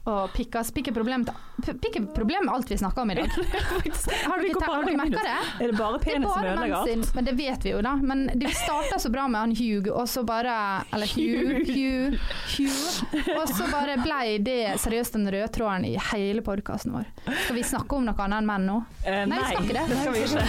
[0.06, 3.26] Og pikkas, pikk er problem, p- pikk er problem alt vi snakker om i dag.
[4.26, 5.38] Har du, har du merka det.
[5.64, 7.14] Er det bare penis som ødelegger alt?
[7.16, 7.96] men det vet vi jo, da.
[7.98, 10.54] Men det starta så bra med han Hugh, og så bare
[10.94, 12.14] Eller Hugh, Hugh,
[12.54, 13.36] Hugh.
[13.40, 17.10] Og så bare blei det seriøst den røde tråden i hele podkasten vår.
[17.44, 18.78] Skal vi snakke om noe annet enn menn nå?
[19.04, 19.86] Eh, Nei, vi skal ikke det.
[19.90, 20.44] det skal vi ikke.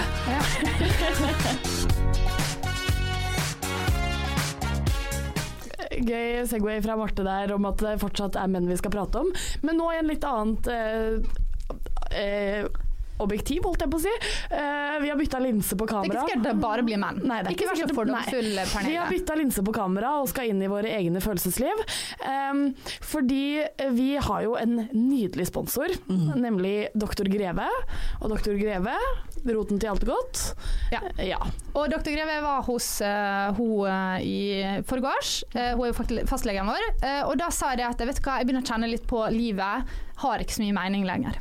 [1.81, 1.86] Ja.
[6.05, 9.31] Gøy Segway fra Marte der om at det fortsatt er menn vi skal prate om.
[9.65, 11.17] Men nå i en litt annet eh,
[12.11, 12.67] eh,
[13.23, 14.13] objektiv, holdt jeg på å si.
[14.51, 16.07] Uh, vi har bytta linse på kamera.
[16.07, 17.21] Det er ikke sikkert det bare blir menn.
[17.23, 18.49] Nei, det er ikke ikke sikkert- fordomsfull.
[18.57, 18.89] Pernille.
[18.91, 21.83] Vi har bytta linse på kamera og skal inn i våre egne følelsesliv.
[22.27, 22.63] Um,
[23.01, 23.43] fordi
[23.97, 26.35] vi har jo en nydelig sponsor, Mm.
[26.41, 27.67] nemlig Doktor Greve.
[28.21, 28.95] Og Doktor Greve,
[29.47, 30.41] roten til alt godt.
[30.91, 30.99] Ja.
[31.23, 31.37] ja.
[31.73, 32.09] Og dr.
[32.11, 35.43] Greve var hos uh, hun eh, i forgårs.
[35.55, 36.87] Uh, hun er jo fastlegen vår.
[37.29, 39.87] Og da sa jeg at vet du hva, jeg begynner å kjenne litt på livet.
[40.17, 41.35] Har ikke så mye mening lenger.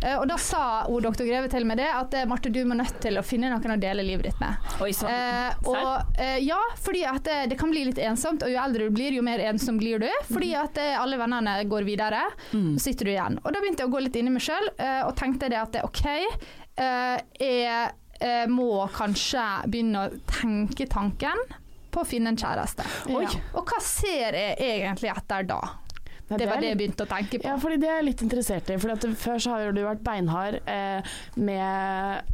[0.00, 2.76] Eh, og da sa hun doktor Greve til meg det at eh, Marte, du må
[2.78, 4.70] nødt til å finne noen å dele livet ditt med.
[4.80, 5.12] Oi sann.
[5.12, 8.88] Eh, og eh, ja, fordi at det, det kan bli litt ensomt, og jo eldre
[8.88, 10.08] du blir, jo mer ensom blir du.
[10.30, 12.22] Fordi at eh, alle vennene går videre,
[12.52, 13.36] så sitter du igjen.
[13.42, 14.70] Og da begynte jeg å gå litt inn i meg sjøl,
[15.06, 16.04] og tenkte det at det, OK,
[17.42, 21.40] jeg må kanskje begynne å tenke tanken
[21.92, 22.86] på å finne en kjæreste.
[23.12, 23.28] Ja.
[23.58, 25.60] Og hva ser jeg egentlig etter da?
[26.32, 27.48] Nei, Det var det jeg begynte å tenke på.
[27.48, 28.78] Ja, fordi det er jeg litt interessert i.
[28.82, 32.32] Fordi Før så har du vært beinhard eh, med,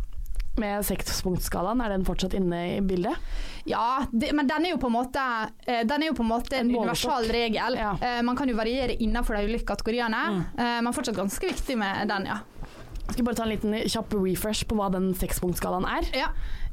[0.63, 1.83] med sekspunktskalaen.
[1.85, 3.19] Er den fortsatt inne i bildet?
[3.69, 5.25] Ja, det, men den er jo på en måte,
[5.67, 7.77] eh, den jo på en måte en En universal regel.
[7.77, 7.93] Ja.
[8.01, 10.23] Eh, man kan jo variere innenfor de ulike kategoriene,
[10.57, 12.39] eh, men fortsatt ganske viktig med den, ja.
[13.09, 16.09] Jeg skal bare ta en liten kjapp refresh på hva den sekspunktskalaen er.
[16.17, 16.27] Ja.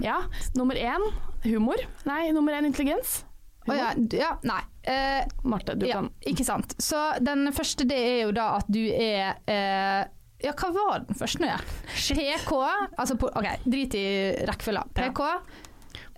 [0.03, 0.17] Ja,
[0.55, 1.03] Nummer én
[1.45, 1.79] humor.
[2.05, 3.23] Nei, nummer én intelligens.
[3.65, 4.61] Å ja, ja, nei.
[4.85, 6.75] Eh, Marte, du ja, kan ikke sant.
[6.81, 10.03] Så den første det er jo da at du er eh,
[10.43, 11.57] Ja, hva var den første nå ja?
[11.95, 12.53] PK,
[13.01, 14.05] altså OK, drit i
[14.45, 14.85] rekkefølga.
[14.99, 15.23] PK,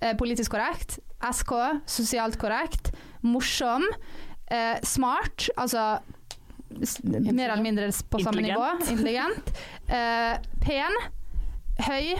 [0.01, 0.99] eh, politisk korrekt.
[1.23, 1.55] SK,
[1.87, 2.91] sosialt korrekt.
[3.23, 3.87] Morsom.
[4.51, 5.97] Eh, smart, altså
[7.07, 8.73] mer eller mindre på samme nivå.
[8.91, 9.55] Intelligent.
[9.87, 10.35] Eh,
[10.65, 11.03] pen.
[11.87, 12.17] Høy.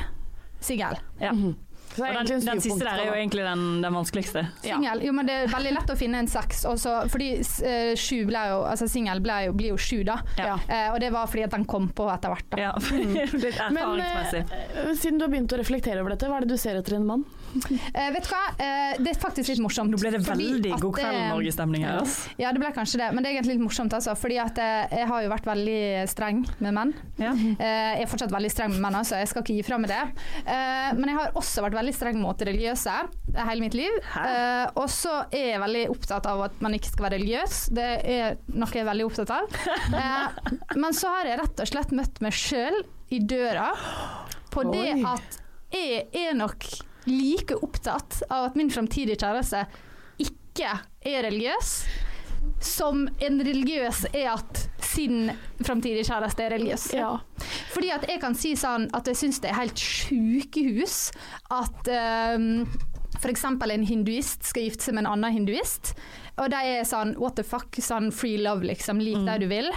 [0.64, 1.02] Singel.
[1.20, 1.36] Ja.
[1.36, 1.67] Mm egentlig
[1.98, 4.46] den, en den siste der er jo egentlig den, den vanskeligste.
[4.64, 5.04] Singel.
[5.06, 6.64] Jo, men det er veldig lett å finne en seks.
[6.70, 10.20] Også, fordi uh, sju ble jo Altså singel blir jo sju, da.
[10.40, 10.58] Ja.
[10.68, 12.48] Uh, og det var fordi at den kom på etter hvert.
[12.54, 12.62] Da.
[12.68, 14.44] Ja, litt Men erfaringsmessig.
[14.84, 16.98] eh, siden du har begynt å reflektere over dette, hva er det du ser etter
[17.00, 17.26] en mann?
[17.58, 19.92] Eh, vet du hva, eh, det er faktisk litt morsomt.
[19.92, 22.02] Nå ble det veldig at, God kveld eh, Norge-stemning her.
[22.02, 22.06] ja.
[22.48, 24.14] Ja, det ble kanskje det, men det er egentlig litt morsomt, altså.
[24.20, 25.80] Fordi at jeg, jeg har jo vært veldig
[26.12, 26.94] streng med menn.
[27.22, 27.32] Ja.
[27.34, 29.18] Eh, jeg er fortsatt veldig streng med menn, altså.
[29.22, 30.02] Jeg skal ikke gi fra meg det.
[30.44, 32.98] Eh, men jeg har også vært veldig streng mot religiøse
[33.38, 33.98] hele mitt liv.
[34.22, 37.58] Eh, og så er jeg veldig opptatt av at man ikke skal være religiøs.
[37.78, 37.88] Det
[38.18, 39.58] er noe jeg er veldig opptatt av.
[39.98, 42.82] Eh, men så har jeg rett og slett møtt meg sjøl
[43.16, 43.70] i døra
[44.54, 45.04] på det Oi.
[45.08, 45.38] at
[45.74, 46.66] jeg er nok
[47.08, 49.66] like opptatt av at min framtidige kjæreste
[50.24, 50.74] ikke
[51.06, 51.72] er religiøs,
[52.64, 55.32] som en religiøs er at sin
[55.62, 56.88] framtidige kjæreste er religiøs.
[56.96, 57.18] Ja.
[57.74, 61.00] Fordi at jeg kan si sånn at jeg syns det er helt sjukehus
[61.54, 61.92] at
[62.38, 62.66] um,
[63.18, 63.46] f.eks.
[63.46, 65.94] en hinduist skal gifte seg med en annen hinduist.
[66.38, 69.02] Og de er sånn what the fuck, sånn free love, liksom.
[69.02, 69.72] Lik det du vil.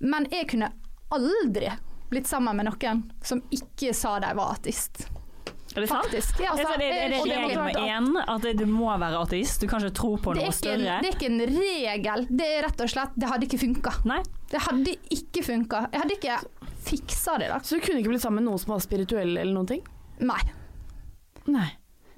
[0.00, 0.72] Men jeg kunne
[1.14, 1.70] aldri
[2.08, 5.04] blitt sammen med noen som ikke sa de var ateist.
[5.76, 6.06] Er det sant?
[6.08, 6.40] Faktisk.
[6.40, 8.08] Ja, altså, det, er det er det regel én?
[8.24, 9.60] At du må være ateist?
[9.60, 11.00] Du kan ikke tro på noe en, større?
[11.04, 13.94] det er ikke en regel, det er rett og slett Det hadde ikke funka.
[14.48, 15.82] Det hadde ikke funka.
[15.92, 16.38] Jeg hadde ikke
[16.88, 17.60] fiksa det, da.
[17.62, 19.84] Så du kunne ikke blitt sammen med noen som var spirituell eller noen ting?
[20.24, 20.40] Nei.
[21.48, 21.68] Nei.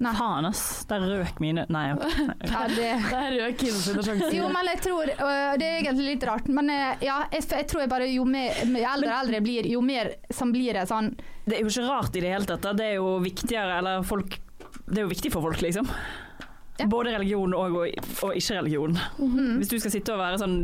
[0.01, 0.13] Nei.
[0.17, 0.61] Faen, ass.
[0.89, 1.83] Der røk mine Nei.
[2.51, 4.31] Ja, det Der røk Kine sine sjanser.
[4.33, 7.67] Jo, men jeg tror øh, Det er egentlig litt rart, men øh, ja, jeg, jeg
[7.69, 10.87] tror jeg bare jo mer jo eldre eldre jeg blir, jo mer sånn blir det
[10.89, 11.11] sånn
[11.45, 12.65] Det er jo ikke rart i det hele tatt.
[12.77, 14.39] Det er jo viktigere, eller folk
[14.87, 15.89] Det er jo viktig for folk, liksom.
[16.81, 16.87] Ja.
[16.89, 17.75] Både religion og,
[18.25, 18.97] og ikke-religion.
[19.21, 19.57] Mhm.
[19.61, 20.55] Hvis du skal sitte og være sånn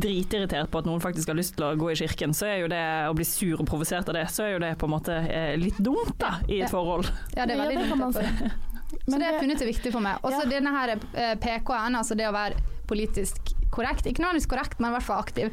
[0.00, 2.70] dritirritert på at noen faktisk har lyst til å gå i kirken, så er jo
[2.72, 5.16] det å bli sur og provosert av det, så er jo det på en måte
[5.30, 6.72] eh, litt dumt da, i et Ja.
[6.72, 7.08] forhold.
[7.36, 8.20] Ja, det er veldig det dumt.
[9.06, 10.18] Så det har jeg funnet er viktig for meg.
[10.24, 10.50] Og så Ja.
[10.50, 12.58] denne her eh, PK-en, altså det å være
[12.90, 15.52] politisk korrekt, ikke nødvendigvis korrekt, men i hvert fall aktiv,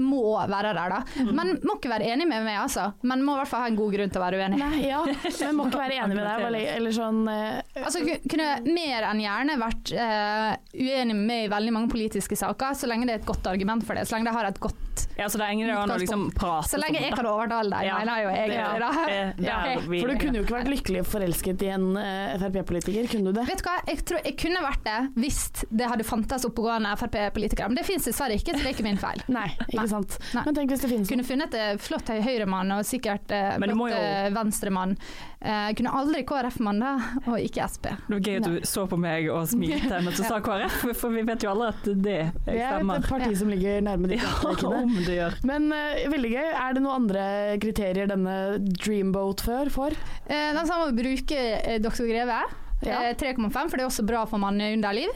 [0.00, 1.26] må være der, da.
[1.32, 2.90] Men må ikke være enig med meg, altså.
[3.08, 4.60] Men må i hvert fall ha en god grunn til å være uenig.
[4.62, 5.02] Nei, ja.
[5.04, 6.46] Men må ikke være enig med deg.
[6.48, 11.50] Eller, eller sånn uh, Altså, kunne mer enn gjerne vært uh, uenig med meg i
[11.52, 14.06] veldig mange politiske saker, så lenge det er et godt argument for det.
[14.08, 16.80] Så lenge det har et godt Ja, så det er ingen å liksom prate Så
[16.80, 17.98] lenge jeg kan overtale deg, Ja.
[18.02, 18.52] mener jo jeg.
[18.62, 18.68] Ja.
[18.78, 18.90] da.
[19.08, 19.58] Er Ja.
[19.80, 23.46] For du kunne jo ikke vært lykkelig forelsket i en uh, Frp-politiker, kunne du det?
[23.48, 25.40] Vet du hva, jeg tror jeg kunne vært det hvis
[25.70, 27.70] det hadde fantes oppegående Frp-politikere.
[27.72, 29.22] Men det finnes dessverre ikke, så det er ikke min feil.
[29.32, 29.90] Nei, ikke Nei.
[29.90, 30.16] sant.
[30.36, 30.42] Nei.
[30.46, 33.98] Men tenk hvis det finnes Kunne funnet en flott høyremann og sikkert eh, flott jo-
[33.98, 34.96] eh, venstremann.
[35.42, 36.92] Eh, kunne aldri KrF-mann, da,
[37.26, 37.90] og ikke Sp.
[38.06, 41.10] Det var gøy at du så på meg og smilte mens du sa KrF, for
[41.10, 44.30] vi vet jo alle at det Det er et parti som ligger nærme Ja,
[44.70, 45.38] om det gjør.
[45.48, 46.48] Men eh, veldig gøy.
[46.52, 47.26] Er det noen andre
[47.62, 48.36] kriterier denne
[48.78, 49.96] Dreamboat før får?
[50.28, 52.06] Eh, den samme må bruke eh, Dr.
[52.06, 52.40] Greve.
[52.82, 53.02] Ja.
[53.10, 55.10] Eh, 3,5, for det er også bra for manneunderliv.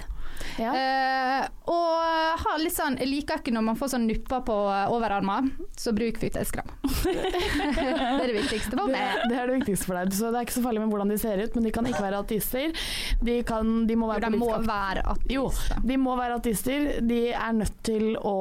[0.60, 0.72] Ja.
[0.72, 4.56] Uh, og har litt sånn, jeg liker ikke når man får sånn nupper på
[4.94, 6.70] overarmen, så bruk fuktighetskrem.
[7.06, 9.22] det er det viktigste for meg.
[9.30, 10.14] det er det viktigste for deg.
[10.16, 12.04] Så det er ikke så farlig med hvordan de ser ut, men de kan ikke
[12.04, 12.86] være ateister.
[13.26, 15.46] De, kan, de må Jo, være de må være Jo,
[15.84, 16.88] de må være ateister.
[17.06, 18.36] De er nødt til å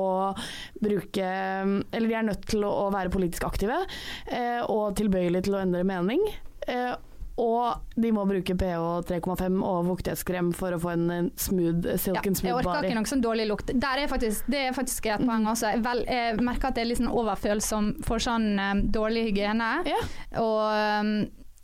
[0.82, 5.62] bruke Eller de er nødt til å være politisk aktive uh, og tilbøyelige til å
[5.64, 6.24] endre mening.
[6.68, 6.94] Eh,
[7.42, 11.98] og de må bruke pH 3,5 og fuktighetskrem for å få en smooth, smooth, Ja,
[12.00, 12.88] silken jeg orker body.
[12.88, 13.74] ikke noe sånn dårlig lukt.
[13.76, 15.74] Der er faktisk, det er faktisk et poeng også.
[15.76, 19.72] Jeg, vel, jeg merker at jeg er litt sånn overfølsom for sånn um, dårlig hygiene.
[19.90, 20.00] Ja.
[20.40, 20.62] Og
[21.04, 21.14] um,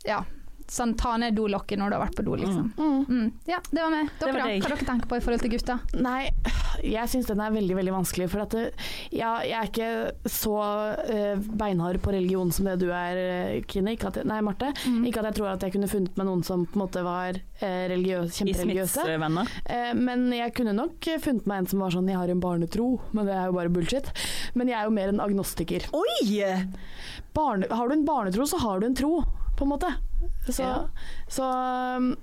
[0.04, 0.20] ja,
[0.72, 2.70] sånn ta ned dolokket når du har vært på do, liksom.
[2.78, 3.26] Mm.
[3.50, 4.08] Ja, det var meg.
[4.20, 4.46] Dere var da?
[4.62, 5.76] Hva dere tenker på i forhold til gutta?
[6.00, 6.30] Nei,
[6.82, 8.28] jeg syns den er veldig veldig vanskelig.
[8.32, 8.62] For at det,
[9.12, 13.92] ja, jeg er ikke så uh, beinhard på religion som det du er, eh, Kine.
[13.98, 14.72] Ikke at, jeg- nei, Marte.
[14.88, 15.02] Mm.
[15.10, 17.36] Ikke at jeg tror at jeg kunne funnet meg noen som på en måte var
[17.36, 19.04] uh, religiøs, kjempereligiøse.
[19.04, 19.52] eh.
[19.76, 22.40] Eh, men jeg kunne nok eh, funnet meg en som var sånn 'jeg har en
[22.40, 24.08] barnetro', men det er jo bare bullshit.
[24.54, 25.84] Men jeg er jo mer en agnostiker.
[25.92, 26.64] Oi!
[27.34, 29.22] Barne, har du en barnetro, så har du en tro,
[29.56, 29.92] på en måte.
[30.48, 30.88] Så, Ja.
[31.30, 31.46] så
[31.96, 32.16] um,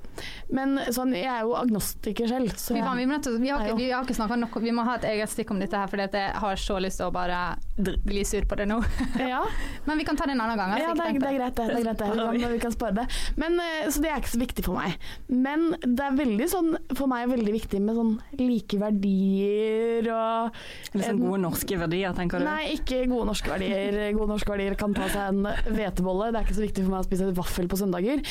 [0.51, 2.51] Men sånn, jeg er jo agnostiker selv.
[2.59, 4.97] Så Vi, vi, må vi har ikke, vi har ikke snakka nok Vi må ha
[4.99, 8.25] et eget stikk om dette her, for jeg har så lyst til å bare bli
[8.27, 8.81] sur på det nå.
[9.31, 9.43] ja.
[9.85, 10.73] Men vi kan ta det en annen gang.
[10.75, 11.67] Altså, Ja, det er, det er greit, det.
[11.69, 12.09] det, er greit, det.
[12.33, 13.05] Vi, kan, vi kan spare det.
[13.39, 15.09] Men, eh, så det er ikke så viktig for meg.
[15.31, 20.59] Men det er veldig sånn, for meg veldig viktig med sånn like verdier og
[20.91, 22.47] sånn gode norske verdier, tenker du?
[22.49, 23.99] Nei, ikke gode norske verdier.
[24.17, 26.31] Gode norske verdier kan ta seg en hvetebolle.
[26.33, 28.23] Det er ikke så viktig for meg å spise vaffel på søndager.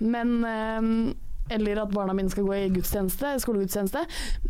[0.00, 1.14] Men eh,
[1.56, 4.00] eller at barna mine skal gå i gudstjeneste, skolegudstjeneste.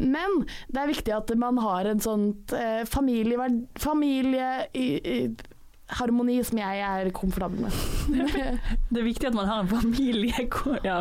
[0.01, 0.39] Men
[0.73, 4.67] det er viktig at man har en sånt eh, familieverd- familie...
[4.75, 5.53] i- i-
[5.87, 7.75] harmoni som jeg er komfortabel med.
[8.91, 10.33] Det er viktig at man har en familie...
[10.83, 10.97] Ja.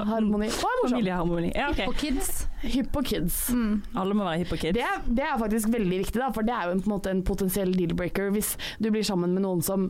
[0.92, 1.50] Familieharmoni.
[1.56, 1.88] Ja, okay.
[1.90, 2.44] Og kids.
[2.74, 3.36] Hypp på kids.
[3.96, 4.76] Alle må være hypp på kids.
[4.78, 4.86] Det
[5.16, 7.22] det er faktisk veldig viktig, da, for det er jo en, på en måte en
[7.26, 9.88] potensiell deal-breaker hvis du blir sammen med noen som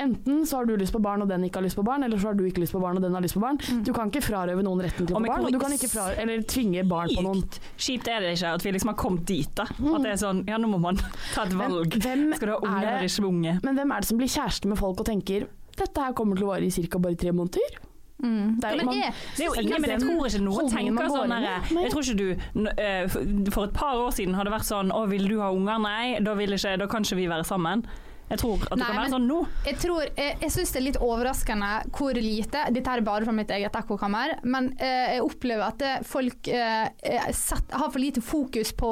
[0.00, 2.18] enten så har du lyst på barn og den ikke har lyst på barn, eller
[2.20, 3.58] så har du ikke lyst på barn og den har lyst på barn.
[3.84, 6.20] Du kan ikke frarøve noen retten til å få barn, og du kan ikke frarøve,
[6.24, 7.42] eller tvinge barn på noen.
[7.76, 9.68] Kjipt er det ikke at vi liksom har kommet dit, da.
[9.68, 10.98] At det er sånn Ja, nå må man
[11.34, 11.98] ta et valg.
[12.00, 13.58] hvem Skal du ha unge eller ikke unge?
[13.64, 16.46] Men hvem er det som blir kjæreste med folk og tenker dette her kommer til
[16.46, 16.98] å vare i ca.
[17.02, 17.78] bare tre måneder?
[18.22, 18.60] Mm.
[18.60, 21.08] Det er- Ja, man- jeg, Det er jo ingen, men jeg tror ikke noen tenker
[21.10, 21.82] sånn Nei.
[21.82, 23.08] Jeg tror ikke du eh,
[23.50, 25.78] For et par år siden hadde vært sånn Å, vil du ha unger?
[25.82, 27.84] Nei, da, ikke, da kan ikke vi være sammen.
[28.30, 29.38] Jeg tror at du Nei, kan være men- sånn nå.
[29.66, 33.34] jeg, tror, jeg, jeg syns det er litt overraskende hvor lite Dette er bare fra
[33.36, 38.00] mitt eget ekkokammer, men eh, jeg opplever at det, folk eh, eh, sett, har for
[38.00, 38.90] lite fokus på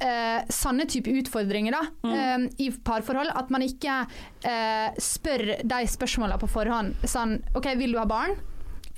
[0.00, 3.30] eh, sanne type utfordringer da, eh, i parforhold.
[3.36, 4.00] At man ikke
[4.42, 6.96] eh, spør de spørsmålene på forhånd.
[7.08, 8.36] Sånn OK, vil du ha barn?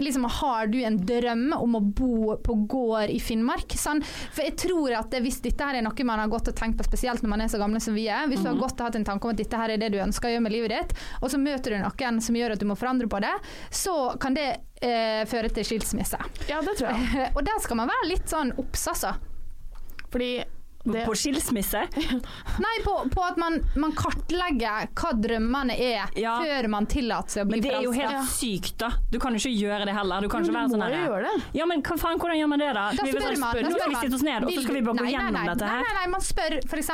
[0.00, 3.76] Liksom, har du en drøm om å bo på gård i Finnmark?
[3.78, 6.56] Sånn, for jeg tror at det, Hvis dette her er noe man har gått og
[6.56, 8.80] tenkt på, spesielt når man er så gamle som vi er Hvis du har gått
[8.80, 10.54] og hatt en tanke om at dette her er det du ønsker å gjøre med
[10.54, 13.32] livet ditt, og så møter du noen som gjør at du må forandre på det,
[13.74, 14.48] så kan det
[14.82, 16.20] eh, føre til skilsmisse.
[16.48, 17.30] Ja, det tror jeg.
[17.36, 19.14] og der skal man være litt sånn obs, altså.
[20.10, 20.32] Fordi
[20.84, 21.82] det, På skilsmisse?
[22.64, 26.38] Nei, på, på at man, man kartlegger hva drømmene er, Ja.
[26.40, 28.16] før man tillater seg å bli Men det er jo forelska.
[28.16, 28.88] helt sykt, da.
[29.12, 30.20] Du kan jo ikke gjøre det heller.
[30.24, 31.34] Du kan ikke være sånn det.
[31.58, 32.86] Ja, men hva faen, hvordan gjør man det, da?
[32.96, 34.96] Da Vi spør man, Nå skal vi sitte oss ned, og så skal vi bare
[35.04, 35.80] gå gjennom dette her.
[35.80, 36.90] Nei, nei, nei, man spør f.eks.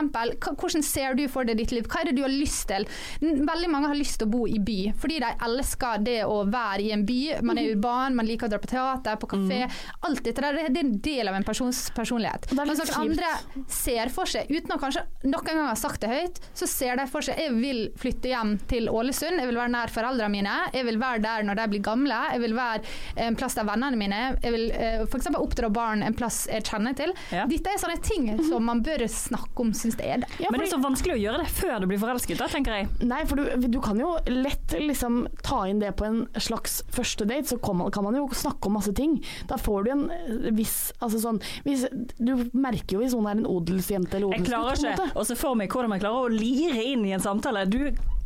[0.57, 1.87] hvordan ser du for deg ditt liv?
[1.87, 2.87] Hva er det du har lyst til?
[3.22, 6.82] Veldig mange har lyst til å bo i by, fordi de elsker det å være
[6.89, 7.20] i en by.
[7.43, 7.62] Man Mhm.
[7.62, 9.70] er urban, man liker å dra på teater, på kafé.
[10.03, 12.49] Alt dette der, det er en del av en persons personlighet.
[12.51, 13.30] det er litt andre
[13.77, 17.07] ser for seg, uten å kanskje noen gang ha sagt det høyt, så ser de
[17.11, 20.87] for seg jeg vil flytte hjem til Ålesund, jeg vil være nær foreldrene mine, jeg
[20.89, 24.22] vil være der når de blir gamle, jeg vil være en plass der vennene mine
[24.43, 25.29] jeg vil eh, f.eks.
[25.37, 27.12] oppdra barn en plass jeg kjenner til.
[27.35, 27.47] Ja.
[27.51, 30.31] Dette er sånne ting som man bør snakke om, syns jeg det.
[30.43, 32.79] Ja, Men det er så vanskelig å gjøre det før du blir forelsket, da, tenker
[32.81, 32.91] jeg.
[33.07, 37.27] Nei, for du, du kan jo lett liksom ta inn det på en slags første
[37.29, 39.18] date, så kan man, kan man jo snakke om masse ting.
[39.51, 41.87] Da får du en eh, viss altså sånn, hvis,
[42.18, 44.96] Du merker jo hvis noen er en odelsjente eller Jeg klarer odelsgutt.
[44.96, 45.20] på en ikke måte.
[45.20, 47.64] å se for meg hvordan jeg klarer å lire inn i en samtale.
[47.66, 47.78] Du,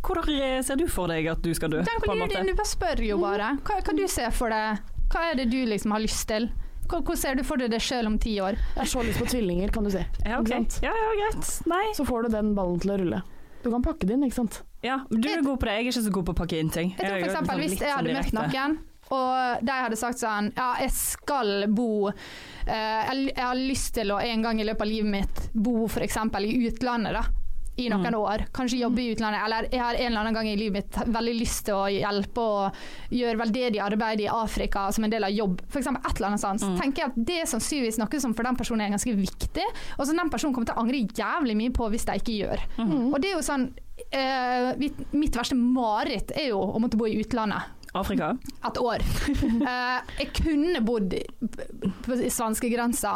[0.03, 1.83] hvordan ser du for deg at du skal dø?
[1.85, 2.45] Tenk på en måte?
[2.47, 3.57] du bare spør jo bare.
[3.65, 4.79] Hva, kan du se for deg?
[5.11, 6.51] Hva er det du liksom har lyst til?
[6.91, 8.57] Hvordan ser du for deg det sjøl om ti år?
[8.75, 10.03] Jeg har så lyst på tvillinger, kan du si.
[10.27, 10.65] Ja, okay.
[10.83, 11.51] Ja, ja, greit.
[11.71, 11.85] Nei.
[11.95, 13.23] Så får du den ballen til å rulle.
[13.63, 14.63] Du kan pakke det inn, ikke sant.
[14.83, 15.75] Ja, du er god på det.
[15.77, 16.95] Jeg er ikke så god på å pakke inn ting.
[16.97, 18.53] Jeg tror for eksempel liksom Hvis jeg sånn hadde møtt direkte.
[18.57, 18.79] noen,
[19.11, 24.21] og de hadde sagt sånn Ja, jeg skal bo eh, Jeg har lyst til å
[24.23, 26.17] en gang i løpet av livet mitt bo f.eks.
[26.47, 27.25] i utlandet, da.
[27.81, 30.57] i noen år, kanskje jobbe i utlandet, eller jeg har en eller annen gang i
[30.59, 35.15] livet mitt veldig lyst til å hjelpe og gjøre veldedig arbeid i Afrika som en
[35.15, 35.89] del av jobb, f.eks.
[35.89, 38.59] et eller annet sånt, så tenker jeg at det er sannsynligvis noe som for den
[38.61, 41.89] personen er ganske viktig, og som den personen kommer til å angre jævlig mye på
[41.95, 42.67] hvis de ikke gjør.
[43.15, 43.71] Og det er jo sånn
[44.13, 48.33] eh, mitt, mitt verste mareritt er jo å måtte bo i utlandet Afrika.
[48.67, 49.03] et år.
[49.03, 51.15] Uh, jeg kunne bodd
[52.07, 53.15] på svenskegrensa,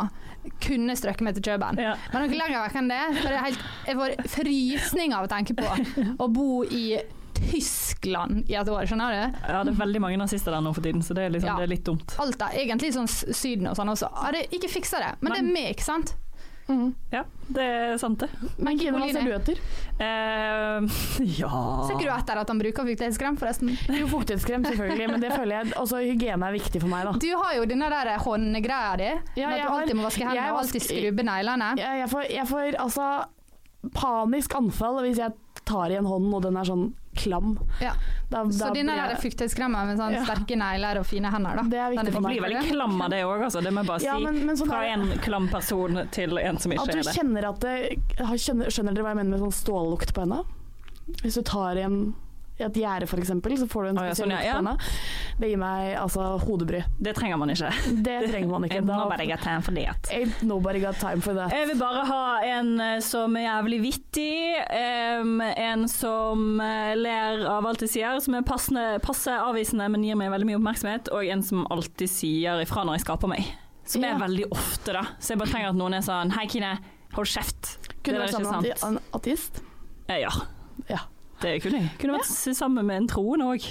[0.65, 1.79] kunne strøket meg til Kjøben.
[1.81, 1.97] Ja.
[2.13, 5.31] Men noe lenger vekk enn det, for det er helt, jeg får frysning av å
[5.31, 5.69] tenke på
[6.19, 6.87] å bo i
[7.35, 9.39] Tyskland i et år, skjønner du?
[9.49, 11.57] Ja, det er veldig mange nazister der nå for tiden, så det er, liksom, Ja.
[11.59, 12.15] det er litt dumt.
[12.23, 14.11] Alt da, egentlig sånn Syden og sånn også.
[14.23, 16.15] Hadde ikke fiksa det, men, det er meg, ikke sant?
[17.13, 17.21] Ja,
[17.53, 18.29] det er sant det.
[18.57, 19.59] Men Kine, hva ser du etter?
[19.99, 20.87] Uh,
[21.41, 21.51] ja
[21.85, 23.75] Ser ikke du etter at han bruker fuktighetskrem, forresten?
[23.93, 27.13] Jo, fuktighetskrem selvfølgelig, men det føler jeg også hygiene er viktig for meg, da.
[27.21, 30.25] Du har jo denne der håndgreia di, Ja, med at du har- alltid må vaske
[30.25, 31.71] hendene og alltid skrubbe neglene.
[31.83, 33.09] Jeg, jeg, får, jeg får altså
[33.95, 35.37] panisk anfall hvis jeg
[35.69, 37.59] tar i en hånd og den er sånn klam.
[37.81, 37.93] Ja.
[38.31, 40.25] Da, Så da denne blir der jeg- fuktighetskremen med sånn Ja.
[40.25, 41.63] sterke negler og fine hender, da.
[41.63, 42.39] Det er viktig for meg.
[42.41, 43.63] blir veldig klam av det òg, altså.
[43.63, 44.07] Det må jeg bare si.
[44.07, 47.15] Ja, men- men sånn Fra er en klam person til en som ikke er det.
[47.15, 50.45] kjenner at det har- skjønner, skjønner dere hva jeg mener med sånn stållukt på henda?
[51.23, 52.15] Hvis du tar i en,
[52.59, 53.29] et gjerde f.eks.,
[53.59, 54.77] så får du en spesiell sånn, ja, henda.
[55.41, 56.85] Det gir meg altså hodebry.
[57.03, 57.71] Det trenger man ikke.
[58.07, 58.77] Det trenger man ikke.
[58.85, 60.11] Ain't nobody got time for that.
[60.15, 61.51] Ain't nobody got time for that.
[61.51, 62.21] Jeg vil bare ha
[62.55, 64.55] en eh, som er jævlig vittig,
[65.25, 70.07] um, en som eh, ler av alt jeg sier, som er passende, passe avvisende, men
[70.07, 73.51] gir meg veldig mye oppmerksomhet, og en som alltid sier ifra når jeg skaper meg.
[73.85, 74.15] Som Ja.
[74.15, 75.03] er veldig ofte, da.
[75.19, 76.77] Så jeg bare trenger at noen er sånn Hei, Kine,
[77.19, 77.75] hold kjeft.
[78.01, 79.01] Kunne det du der vært er ikke sammen med sant.
[79.03, 79.61] en ateist?
[80.09, 80.31] Eh, Ja.
[81.43, 81.87] Det kunne.
[82.01, 83.69] Kunne vært sammen med en troende òg.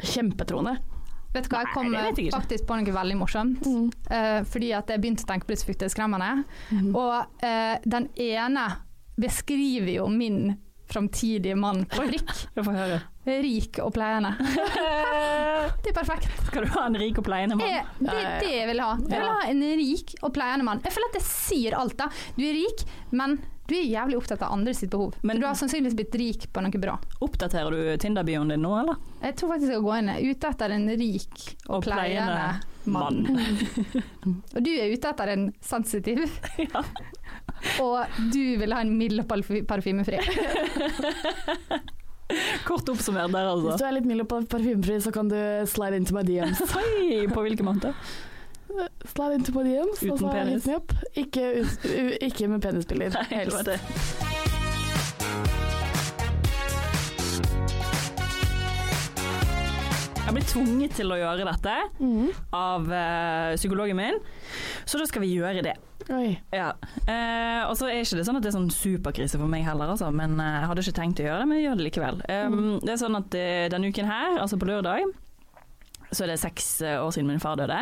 [0.00, 0.78] Kjempetroende.
[1.30, 3.66] Vet du hva, jeg kom Nei, jeg faktisk på noe veldig morsomt.
[3.66, 3.90] Mm.
[4.10, 6.30] Uh, fordi at jeg begynte å tenke på disse fuktighetskremene.
[6.74, 6.90] Mm.
[6.98, 8.66] Og uh, den ene
[9.20, 10.56] beskriver jo min
[10.90, 12.02] framtidige mann på.
[13.30, 14.32] Rik og pleiende.
[15.84, 16.26] Det er perfekt.
[16.48, 17.68] Skal du ha en rik og pleiende mann?
[17.68, 18.90] Jeg, det er det jeg vil ha.
[18.98, 20.80] Jeg vil ha en rik og pleiende mann.
[20.82, 21.94] Jeg føler at det sier alt.
[22.00, 22.08] da.
[22.34, 22.82] Du er rik,
[23.14, 23.38] men
[23.70, 25.14] du er jævlig opptatt av andre sitt behov.
[25.22, 26.96] Men- du har sannsynligvis blitt rik på noe bra.
[27.22, 28.98] Oppdaterer du Tinder-bioen din nå, eller?
[29.22, 32.60] Jeg tror faktisk jeg skal gå inn ute etter en rik og, Og pleiende
[32.90, 33.22] mann.
[34.56, 36.22] Og du er ute etter en sensitiv,
[36.66, 36.82] ja.
[37.84, 39.28] og du vil ha en mild og
[39.68, 40.18] parfymefri.
[42.64, 43.72] Kort oppsummert der, altså.
[43.72, 46.60] Hvis du er litt mild og parfymefri, så kan du slide into my DMs.
[46.78, 47.92] Oi, på hvilken måte?
[49.04, 50.68] Slide into my DMs, Uten altså, penis.
[51.16, 51.66] Ikke,
[52.20, 53.66] ikke med penisbilder, helst.
[53.66, 53.80] det.
[60.30, 62.26] Jeg blir tvunget til å gjøre dette mm.
[62.54, 64.18] av uh, psykologen min,
[64.86, 65.72] så da skal vi gjøre det.
[66.54, 66.68] Ja.
[67.08, 69.90] Uh, og så er ikke det sånn at det er sånn superkrise for meg heller,
[69.90, 70.12] altså.
[70.14, 72.22] Men uh, jeg hadde ikke tenkt å gjøre det, men jeg gjør det likevel.
[72.30, 73.34] Um, Det er sånn at
[73.74, 75.10] denne uken her, altså på lørdag,
[76.12, 77.80] så er det seks år siden min far døde.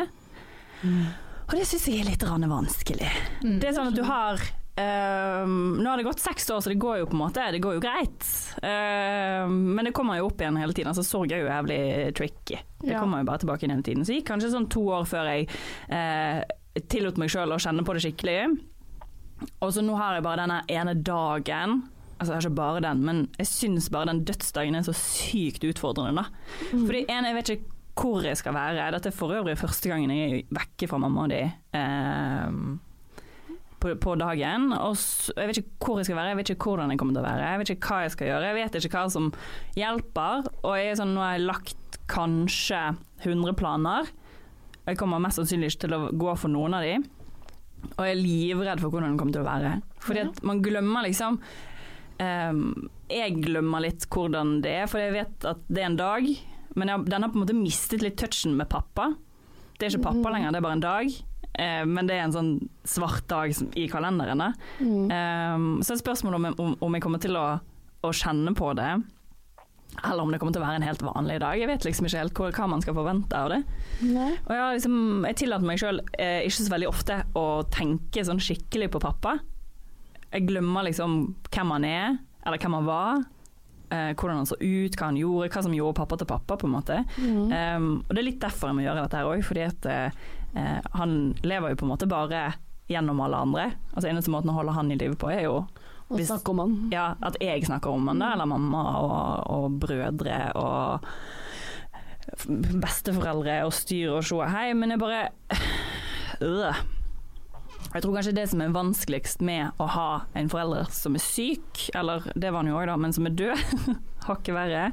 [0.85, 3.11] Og det syns jeg er litt vanskelig.
[3.43, 3.59] Mm.
[3.61, 4.43] Det er sånn at du har
[4.79, 7.63] ehm, Nå har det gått seks år, så det går jo på en måte Det
[7.65, 8.29] går jo greit.
[8.63, 10.93] Ehm, men det kommer jo opp igjen hele tiden.
[10.93, 11.81] Altså Sorg er jo jævlig
[12.19, 12.61] tricky.
[12.83, 13.01] Det Ja.
[13.01, 14.05] kommer jo bare tilbake hele tiden.
[14.05, 15.49] Så det gikk kanskje sånn to år før jeg
[15.91, 16.43] uh,
[16.89, 18.59] tillot meg sjøl å kjenne på det skikkelig.
[19.63, 23.03] Og så nå har jeg bare denne ene dagen Altså det er ikke bare den,
[23.07, 26.25] men jeg syns bare den dødsdagen er så sykt utfordrende, da.
[26.73, 28.91] Fordi en, jeg vet ikke hvor jeg skal være.
[28.95, 31.43] Dette er for øvrig første gangen jeg er vekke fra mamma og de
[31.79, 32.61] eh,
[33.79, 34.73] på, dagen.
[34.99, 37.23] Så, jeg vet ikke hvor jeg skal være, jeg vet ikke hvordan jeg kommer til
[37.23, 37.51] å være.
[37.53, 39.29] Jeg vet ikke hva jeg skal gjøre, jeg vet ikke hva som
[39.79, 40.49] hjelper.
[40.63, 42.83] Og jeg er sånn, nå har jeg lagt kanskje
[43.27, 44.11] 100 planer.
[44.89, 46.99] Jeg kommer mest sannsynlig ikke til å gå for noen av de.
[47.95, 49.73] Og jeg er livredd for hvordan det kommer til å være.
[50.03, 51.37] Fordi at man glemmer liksom
[52.19, 52.63] um,
[53.13, 56.31] Jeg glemmer litt hvordan det er, for jeg vet at det er en dag.
[56.77, 59.13] Men jeg, den har på en måte mistet litt touchen med pappa.
[59.79, 61.19] Det er ikke pappa lenger, det er bare en dag.
[61.59, 62.51] Eh, men det er en sånn
[62.87, 64.43] svart dag i kalenderen.
[64.79, 65.07] Mm.
[65.11, 67.47] Ehm, så er spørsmålet om, om, om jeg kommer til å,
[68.05, 68.91] å kjenne på det.
[70.05, 71.59] Eller om det kommer til å være en helt vanlig dag.
[71.59, 73.61] Jeg vet liksom ikke helt hva, hva man skal forvente av det.
[74.07, 74.31] Nei.
[74.45, 78.43] Og jeg, liksom, jeg tillater meg sjøl eh, ikke så veldig ofte å tenke sånn
[78.43, 79.39] skikkelig på pappa.
[80.29, 83.27] Jeg glemmer liksom hvem han er, eller hvem han var.
[83.91, 86.69] Eh, hvordan han så ut, hva han gjorde, hva som gjorde pappa til pappa, på
[86.69, 86.99] en måte.
[87.17, 87.49] Mm.
[87.49, 90.19] Um, og det er litt derfor jeg må gjøre dette her òg, fordi at eh,
[90.61, 92.43] eh, han lever jo på en måte bare
[92.93, 93.67] gjennom alle andre.
[93.95, 95.63] Altså Eneste måten å holde han i live på, er jo
[96.09, 96.77] hvis, Å snakke om han.
[96.93, 99.19] ja, at jeg snakker om han, da, eller mamma og,
[99.53, 101.09] og brødre og
[102.81, 104.43] besteforeldre og styr og sjå.
[104.53, 105.27] Hei, men jeg bare
[106.45, 106.85] øh.
[107.99, 111.81] Jeg tror kanskje det som er vanskeligst med å ha en forelder som er syk,
[111.99, 113.89] eller det var han jo òg, da, men som er død,
[114.29, 114.85] hakket verre,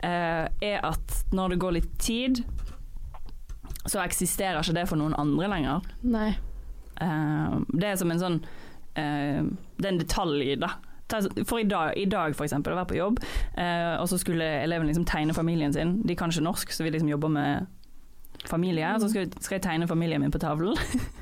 [0.00, 2.40] eh, er at når det går litt tid,
[3.84, 5.90] så eksisterer ikke det for noen andre lenger.
[6.00, 6.30] Nei.
[6.96, 9.44] Eh, det er som en sånn eh,
[9.76, 10.78] Det er en detalj, da.
[11.44, 13.20] For i dag, i dag for eksempel, å være på jobb,
[13.98, 15.96] og så skulle eleven liksom tegne familien sin.
[16.06, 17.79] De kan ikke norsk, så vi liksom jobber med
[18.48, 18.88] familie.
[18.94, 20.76] Og så skal, skal jeg tegne familien min på tavlen.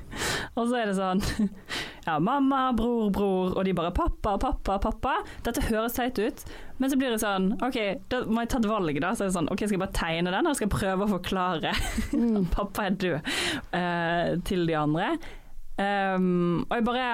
[0.58, 1.22] og så er det sånn
[2.08, 5.18] Ja, mamma, bror, bror, og de bare pappa, pappa, pappa.
[5.44, 6.44] Dette høres teit ut,
[6.80, 7.76] men så blir det sånn OK,
[8.08, 9.10] da må jeg ta et valg, da.
[9.12, 11.12] Så er det sånn OK, skal jeg bare tegne den, eller skal jeg prøve å
[11.12, 12.16] forklare at
[12.56, 13.28] pappa er død
[13.74, 15.10] uh, til de andre?
[15.78, 17.10] Um, og jeg bare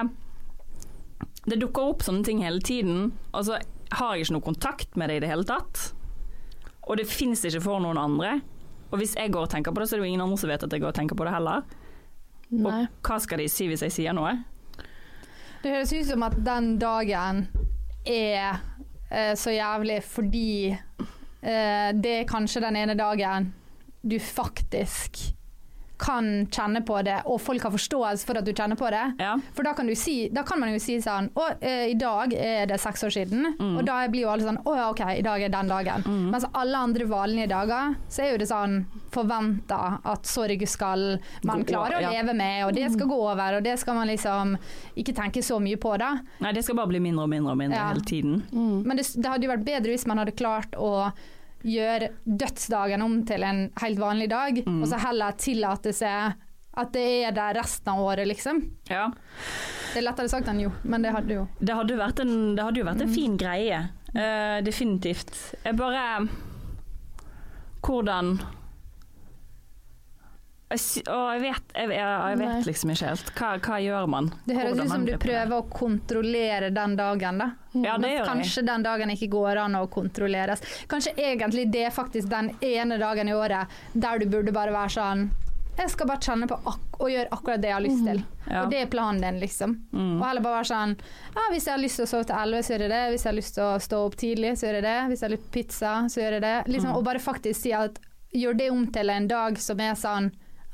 [1.45, 3.59] Det dukker opp sånne ting hele tiden, og så
[3.99, 5.89] har jeg ikke noe kontakt med det i det hele tatt.
[6.87, 8.39] Og det fins ikke for noen andre.
[8.95, 10.47] Og hvis jeg går og tenker på det, så er det jo ingen andre som
[10.47, 11.65] vet at jeg går og tenker på det heller.
[12.55, 12.85] Nei.
[12.87, 14.37] Og hva skal de si hvis jeg sier noe?
[15.59, 17.41] Det høres ut som at den dagen
[18.07, 18.61] er
[19.11, 23.49] eh, så jævlig fordi eh, det er kanskje den ene dagen
[24.05, 25.19] du faktisk
[26.05, 29.03] kan kjenne på det, og folk har forståelse for at du kjenner på det.
[29.57, 32.33] For da kan, du si, da kan man jo si sånn Å, eh, i dag
[32.37, 33.47] er det seks år siden.
[33.57, 33.71] Mm.
[33.79, 36.05] Og da blir jo alle sånn Å ja, OK, i dag er den dagen.
[36.29, 38.77] Mens alle andre vanlige dager, så er jo det sånn
[39.15, 42.11] forventa at sorg skal man klare å ja.
[42.17, 44.57] leve med, og det skal gå over, og det skal man liksom
[44.99, 46.11] ikke tenke så mye på, da.
[46.43, 47.87] Nei, det skal bare bli mindre og mindre og mindre Ja.
[47.93, 48.43] hele tiden.
[48.51, 51.11] Men det, det hadde jo vært bedre hvis man hadde klart å
[51.63, 54.81] gjøre dødsdagen om til en helt vanlig dag, Mm.
[54.83, 56.33] og så heller tillate seg
[56.77, 58.57] at det er der resten av året, liksom.
[58.89, 59.07] Ja.
[59.93, 62.63] Det er lettere sagt enn jo, men det hadde jo Det hadde, vært en, det
[62.65, 63.13] hadde jo vært en Mm.
[63.15, 63.89] fin greie.
[64.15, 65.55] Uh, definitivt.
[65.63, 66.27] Jeg bare
[67.85, 68.39] Hvordan
[71.11, 73.31] å, jeg vet, jeg, jeg, vet liksom ikke helt.
[73.37, 74.31] Hva, hva gjør man?
[74.45, 77.49] Det høres ut som du prøver å kontrollere den dagen, da.
[77.75, 78.67] Ja, det gjør Kanskje jeg.
[78.69, 80.61] den dagen ikke går an å kontrolleres.
[80.91, 84.93] Kanskje egentlig det er faktisk den ene dagen i året der du burde bare være
[84.95, 85.25] sånn
[85.75, 88.21] Jeg skal bare kjenne på og gjøre akkurat det jeg har lyst til.
[88.47, 88.61] Ja.
[88.61, 89.73] Og det er planen din, liksom.
[89.91, 90.21] Mm.
[90.21, 90.93] Og heller bare være sånn
[91.35, 93.01] ja, Hvis jeg har lyst til å sove til 11, så gjør jeg det.
[93.11, 94.97] Hvis jeg har lyst til å stå opp tidlig, så gjør jeg det.
[95.11, 96.55] Hvis jeg har lyst på pizza, så gjør jeg det.
[96.71, 96.97] Liksom, Mm.
[97.01, 97.99] Og bare faktisk si at
[98.35, 100.31] gjør det om til en dag som er sånn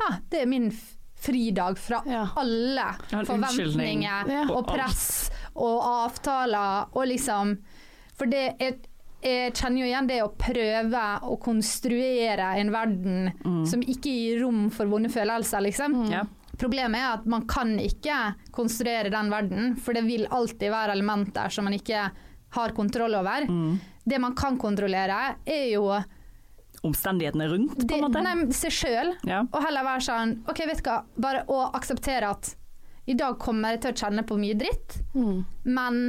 [0.08, 0.70] ah, det er min
[1.22, 4.46] fridag fra alle Ja, alle forventninger Ja.
[4.50, 7.58] og press og avtaler og liksom
[8.18, 8.80] For det er
[9.22, 14.64] jeg kjenner jo igjen det å prøve å konstruere en verden som ikke gir rom
[14.74, 15.94] for vonde følelser, liksom.
[16.10, 16.24] Ja.
[16.58, 18.16] Problemet er at man kan ikke
[18.52, 22.08] konstruere den verden, for det vil alltid være elementer som man ikke
[22.58, 23.46] har kontroll over.
[24.04, 25.86] Det man kan kontrollere, er jo
[26.84, 28.22] Omstendighetene rundt, på en måte?
[28.26, 29.44] nei, seg sjøl, Ja.
[29.52, 32.56] og heller være sånn OK, vet du hva, bare å akseptere at
[33.10, 35.00] i dag kommer jeg til å kjenne på mye dritt,
[35.66, 36.02] men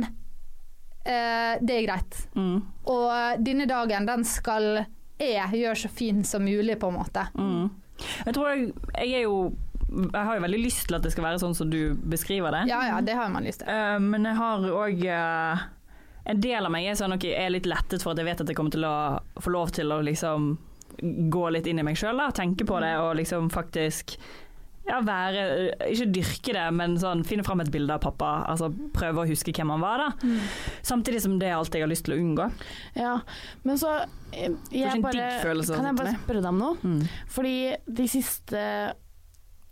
[1.05, 2.19] eh, det er greit.
[2.37, 2.59] Mm.
[2.93, 4.87] Og denne dagen, den skal
[5.23, 7.27] jeg gjøre så fin som mulig, på en måte.
[7.37, 7.71] Mm.
[8.27, 9.53] Jeg tror jeg, jeg er jo
[9.93, 12.63] Jeg har jo veldig lyst til at det skal være sånn som du beskriver det.
[12.71, 13.69] Ja ja, det har man lyst til.
[13.69, 15.03] Uh, men jeg har òg
[16.27, 18.49] En del av meg er sånn okay, er litt lettet for at jeg vet at
[18.53, 18.95] jeg kommer til å
[19.43, 20.53] få lov til å liksom
[21.33, 24.17] gå litt inn i meg sjøl, tenke på det og liksom faktisk
[24.87, 25.43] ja, være
[25.93, 28.31] Ikke dyrke det, men sånn finne fram et bilde av pappa.
[28.51, 30.31] Altså prøve å huske hvem han var, da.
[30.83, 32.49] Samtidig som det er alt jeg har lyst til å unngå.
[32.99, 33.13] Ja,
[33.63, 33.93] men så
[34.35, 36.75] jeg, jeg bare, følelse Kan jeg bare spørre deg om noe?
[36.83, 37.05] Mm.
[37.31, 37.55] Fordi
[38.01, 38.65] de siste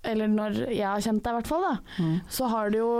[0.06, 2.14] Eller når jeg har kjent deg, i hvert fall, da, Mm.
[2.30, 2.92] så har du jo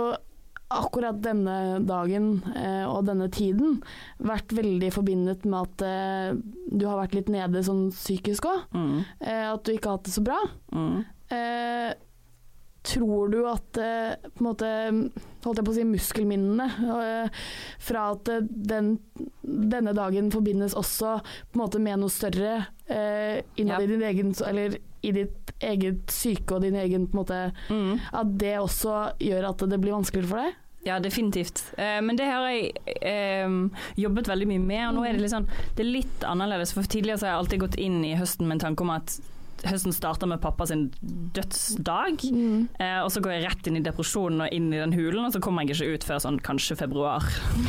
[0.79, 1.55] akkurat denne
[1.87, 3.79] dagen eh, og denne tiden
[4.21, 6.29] vært veldig forbindet med at eh,
[6.71, 8.63] du har vært litt nede sånn psykisk òg.
[8.75, 8.95] Mm.
[9.19, 10.39] Eh, at du ikke har hatt det så bra.
[10.75, 11.03] Mm.
[11.31, 11.91] Eh,
[12.81, 14.69] tror du at eh, på en måte
[15.43, 16.67] holdt jeg på å si muskelminnene
[16.97, 17.41] eh,
[17.81, 18.95] fra at den,
[19.41, 22.55] denne dagen forbindes også på en måte med noe større
[22.89, 27.21] eh, innad i din egen eller i ditt eget syke og din egen på en
[27.23, 27.39] måte
[27.69, 27.99] Mm.
[28.13, 30.57] At det også gjør at det blir vanskeligere for deg?
[30.83, 31.61] Ja, definitivt.
[31.77, 32.71] Eh, men det har jeg
[33.05, 33.49] eh,
[34.01, 35.45] jobbet veldig mye med, og nå er det litt sånn
[35.75, 38.57] Det er litt annerledes, for tidligere så har jeg alltid gått inn i høsten med
[38.57, 39.19] en tanke om at
[39.69, 40.87] høsten starta med pappa sin
[41.35, 42.23] dødsdag,
[42.79, 45.33] eh, og så går jeg rett inn i depresjonen og inn i den hulen, og
[45.35, 47.25] så kommer jeg ikke ut før sånn kanskje februar.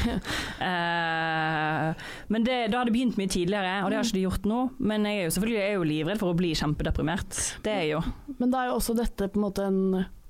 [0.69, 4.49] eh, men det, da har det begynt mye tidligere, og det har ikke de gjort
[4.49, 4.63] nå.
[4.81, 7.39] Men jeg er jo selvfølgelig jeg er jo livredd for å bli kjempedeprimert.
[7.67, 8.03] Det er jeg jo.
[8.39, 9.81] Men da er jo også dette på en måte en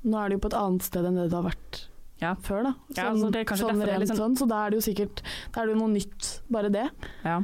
[0.03, 1.77] Nå er det jo på et annet sted enn det det har vært
[2.43, 2.73] før, da.
[2.97, 5.23] Ja, altså det er kanskje sånn rent sånn- sånn, så da er det jo sikkert
[5.55, 6.89] Da er det jo noe nytt, bare det.
[7.23, 7.37] Ja.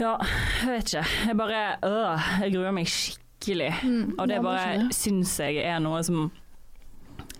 [0.00, 0.16] Ja,
[0.62, 1.06] jeg vet ikke.
[1.28, 3.72] Jeg bare øh, Jeg gruer meg skikkelig.
[3.82, 4.14] Mm.
[4.18, 6.30] Og det Ja, bare syns jeg er noe som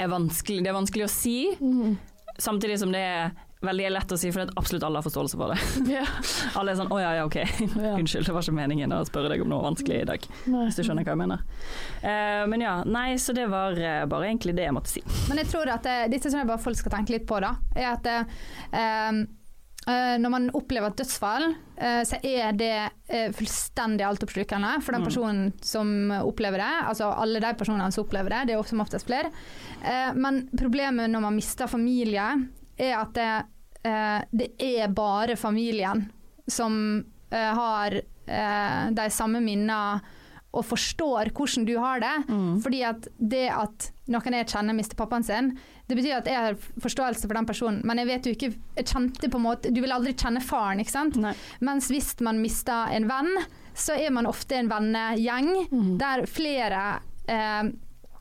[0.01, 1.37] er vanskelig, det er vanskelig å si,
[2.41, 3.33] samtidig som det er
[3.63, 5.59] veldig lett å si, for det er absolutt alle har forståelse for det.
[5.97, 6.07] Ja.
[6.59, 7.43] Alle er sånn 'å ja, ja, ok',
[8.01, 10.27] unnskyld, det var ikke meningen å spørre deg om noe vanskelig i dag.
[10.51, 10.65] Nei.
[10.67, 11.45] Hvis du skjønner hva jeg mener.
[12.03, 15.05] Uh, men ja, nei, så det var uh, bare egentlig det jeg måtte si.
[15.31, 17.55] Men jeg tror at uh, dette som jeg bare folk skal tenke litt på, da,
[17.77, 18.11] er at
[19.91, 22.75] når man opplever et dødsfall, eh, så er det
[23.11, 26.73] eh, fullstendig altoppslukende for den personen som opplever det.
[26.93, 29.33] Altså alle de personene som opplever det, det er som oftest flere.
[29.83, 32.29] Eh, men problemet når man mister familie,
[32.79, 33.29] er at det,
[33.91, 36.07] eh, det er bare familien
[36.47, 36.75] som
[37.31, 40.01] eh, har eh, de samme minnene
[40.53, 42.15] og forstår hvordan du har det.
[42.61, 45.53] Fordi at det at noen jeg kjenner mister pappaen sin,
[45.89, 48.87] det betyr at jeg har forståelse for den personen, men jeg vet jo ikke jeg
[48.91, 51.17] kjente på en måte, Du vil aldri kjenne faren, ikke sant?
[51.61, 53.31] Mens hvis man mister en venn,
[53.75, 55.49] så er man ofte en vennegjeng
[55.99, 57.73] der flere eh,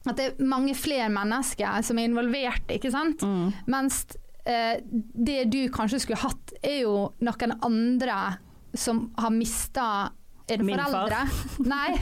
[0.07, 3.21] At det er mange flere mennesker som er involvert, ikke sant?
[3.67, 4.05] Mens
[4.45, 8.37] eh, det du kanskje skulle hatt, er jo noen andre
[8.73, 10.11] som har mista
[10.59, 10.91] en Min far.
[10.91, 11.21] foreldre.
[11.73, 11.95] Nei,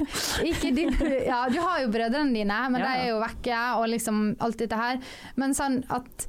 [0.50, 0.92] ikke din.
[1.26, 2.88] Ja, du har jo brødrene dine, men Ja.
[2.88, 5.00] de er jo vekke, og liksom alt dette her.
[5.36, 6.28] Men sånn at,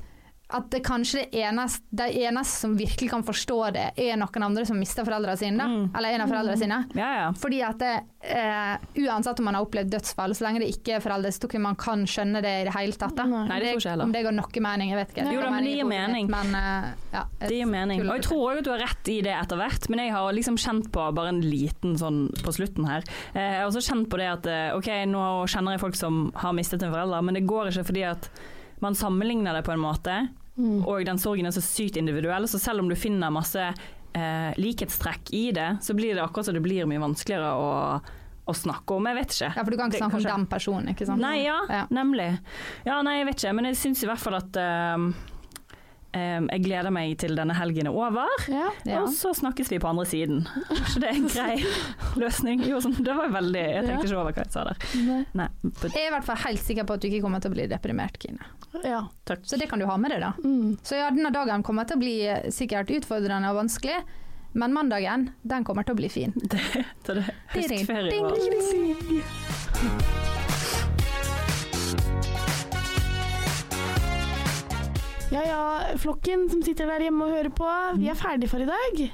[0.52, 4.64] at det kanskje det eneste, de eneste som virkelig kan forstå det, er noen andre
[4.66, 5.98] som mister foreldrene sine, da.
[5.98, 6.78] Eller en av foreldrene sine.
[6.98, 7.26] Ja, ja.
[7.38, 7.92] Fordi at det,
[8.26, 8.76] eh,
[9.06, 11.64] uansett om man har opplevd dødsfall, så lenge det ikke er foreldre, så tror jeg
[11.64, 13.22] man kan skjønne det i det hele tatt.
[13.30, 14.00] Nei, det jeg.
[14.00, 15.26] Om det ga noe mening, jeg vet ikke.
[15.34, 16.30] Jo da, men det gir mening.
[16.30, 18.00] Men, eh, ja, Det gir mening.
[18.08, 20.32] Og jeg tror òg at du har rett i det etter hvert, men jeg har
[20.36, 23.02] liksom kjent på bare en liten sånn på slutten her.
[23.34, 26.32] Eh, Jeg har også kjent på det at eh, OK, nå kjenner jeg folk som
[26.34, 28.28] har mistet en forelder, men det går ikke fordi at
[28.80, 30.14] man sammenligner det på en måte,
[30.86, 33.60] og den sorgen er så sykt individuell, så selv om du finner masse
[34.14, 37.70] eh, likhetstrekk i det, så blir det akkurat så det blir mye vanskeligere å,
[38.50, 39.06] å snakke om.
[39.10, 39.50] Jeg vet ikke.
[39.56, 41.22] Ja, for du kan ikke snakke om den personen, ikke sant?
[41.22, 41.84] Nei, ja, Ja.
[41.90, 42.30] nemlig.
[42.88, 45.10] Ja, nei, jeg vet ikke, men jeg syns i hvert fall at ehm,
[46.12, 48.68] jeg gleder meg til denne helgen er over, Ja.
[48.84, 49.02] Ja.
[49.04, 50.40] og så snakkes vi på andre siden.
[50.90, 51.60] Så det er en grei
[52.18, 52.64] løsning.
[52.66, 54.76] Jo, sånn, det var veldig Jeg tenkte ikke over hva jeg sa der.
[55.06, 55.20] Nei.
[55.38, 57.54] Nei, Jeg er i hvert fall helt sikker på at du ikke kommer til å
[57.54, 58.42] bli deprimert, Kine.
[58.84, 59.04] ja.
[59.24, 59.44] takk.
[59.46, 60.32] Så det kan du ha med deg, da.
[60.42, 60.78] Mm.
[60.82, 64.00] Så ja, denne dagen kommer til å bli eh, sikkert utfordrende og vanskelig,
[64.58, 66.34] men mandagen, den kommer til å bli fin.
[66.50, 66.58] Det,
[67.06, 70.39] det, det, Ding, høstferie ding, ding, ding.
[75.30, 77.66] Ja ja, flokken som sitter der hjemme og hører på,
[78.00, 79.04] vi er ferdige for i dag.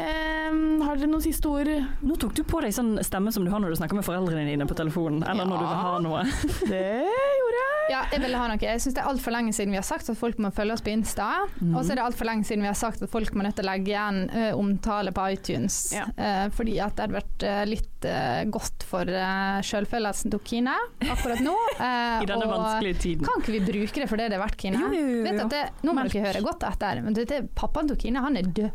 [0.00, 1.68] Ehm, har dere noen siste ord?
[2.00, 4.48] Nå tok du på deg sånn stemme som du har når du snakker med foreldrene
[4.48, 6.24] dine på telefonen, eller når du vil ha noe.
[6.72, 7.68] Det gjorde jeg.
[7.90, 8.60] Ja, jeg ville ha noe.
[8.62, 10.84] Jeg syns det er altfor lenge siden vi har sagt at folk må følge oss
[10.86, 11.26] på Insta.
[11.58, 11.74] Mm.
[11.74, 13.66] Og så er det altfor lenge siden vi har sagt at folk må nødt til
[13.66, 15.78] å legge igjen ø, omtale på iTunes.
[15.92, 16.06] Ja.
[16.16, 20.78] Uh, fordi at det hadde vært uh, litt uh, godt for uh, sjølfølelsen til Kine
[21.10, 21.56] akkurat nå.
[21.82, 23.26] Eh, I denne og vanskelige tiden.
[23.26, 24.78] Kan ikke vi bruke det for det det er verdt, Kine?
[24.78, 27.40] Jo, jo, jo, Vet at det, nå må dere høre godt etter, men det, det,
[27.58, 28.70] pappaen til Kine han er død.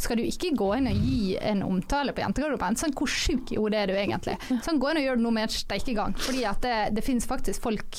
[0.00, 2.78] Skal du ikke gå inn og gi en omtale på jentegarderoben?
[2.80, 4.36] Sånn, hvor sjuk i hodet er du egentlig?
[4.64, 6.12] Sånn, gå inn og gjør det nå med en steikegang.
[6.18, 7.90] Fordi at det, det finnes faktisk folk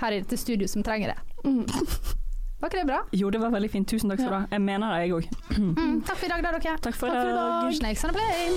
[0.00, 1.18] her i dette studio som trenger det.
[2.60, 3.00] Var ikke det bra?
[3.16, 3.88] Jo, det var veldig fint.
[3.88, 4.42] Tusen takk skal du ha.
[4.52, 5.24] Jeg mener det, jeg òg.
[5.56, 6.76] Mm, takk for i dag, da, dere.
[6.84, 7.72] Takk for Takk for i dag.
[7.80, 8.56] Snakes on a plane.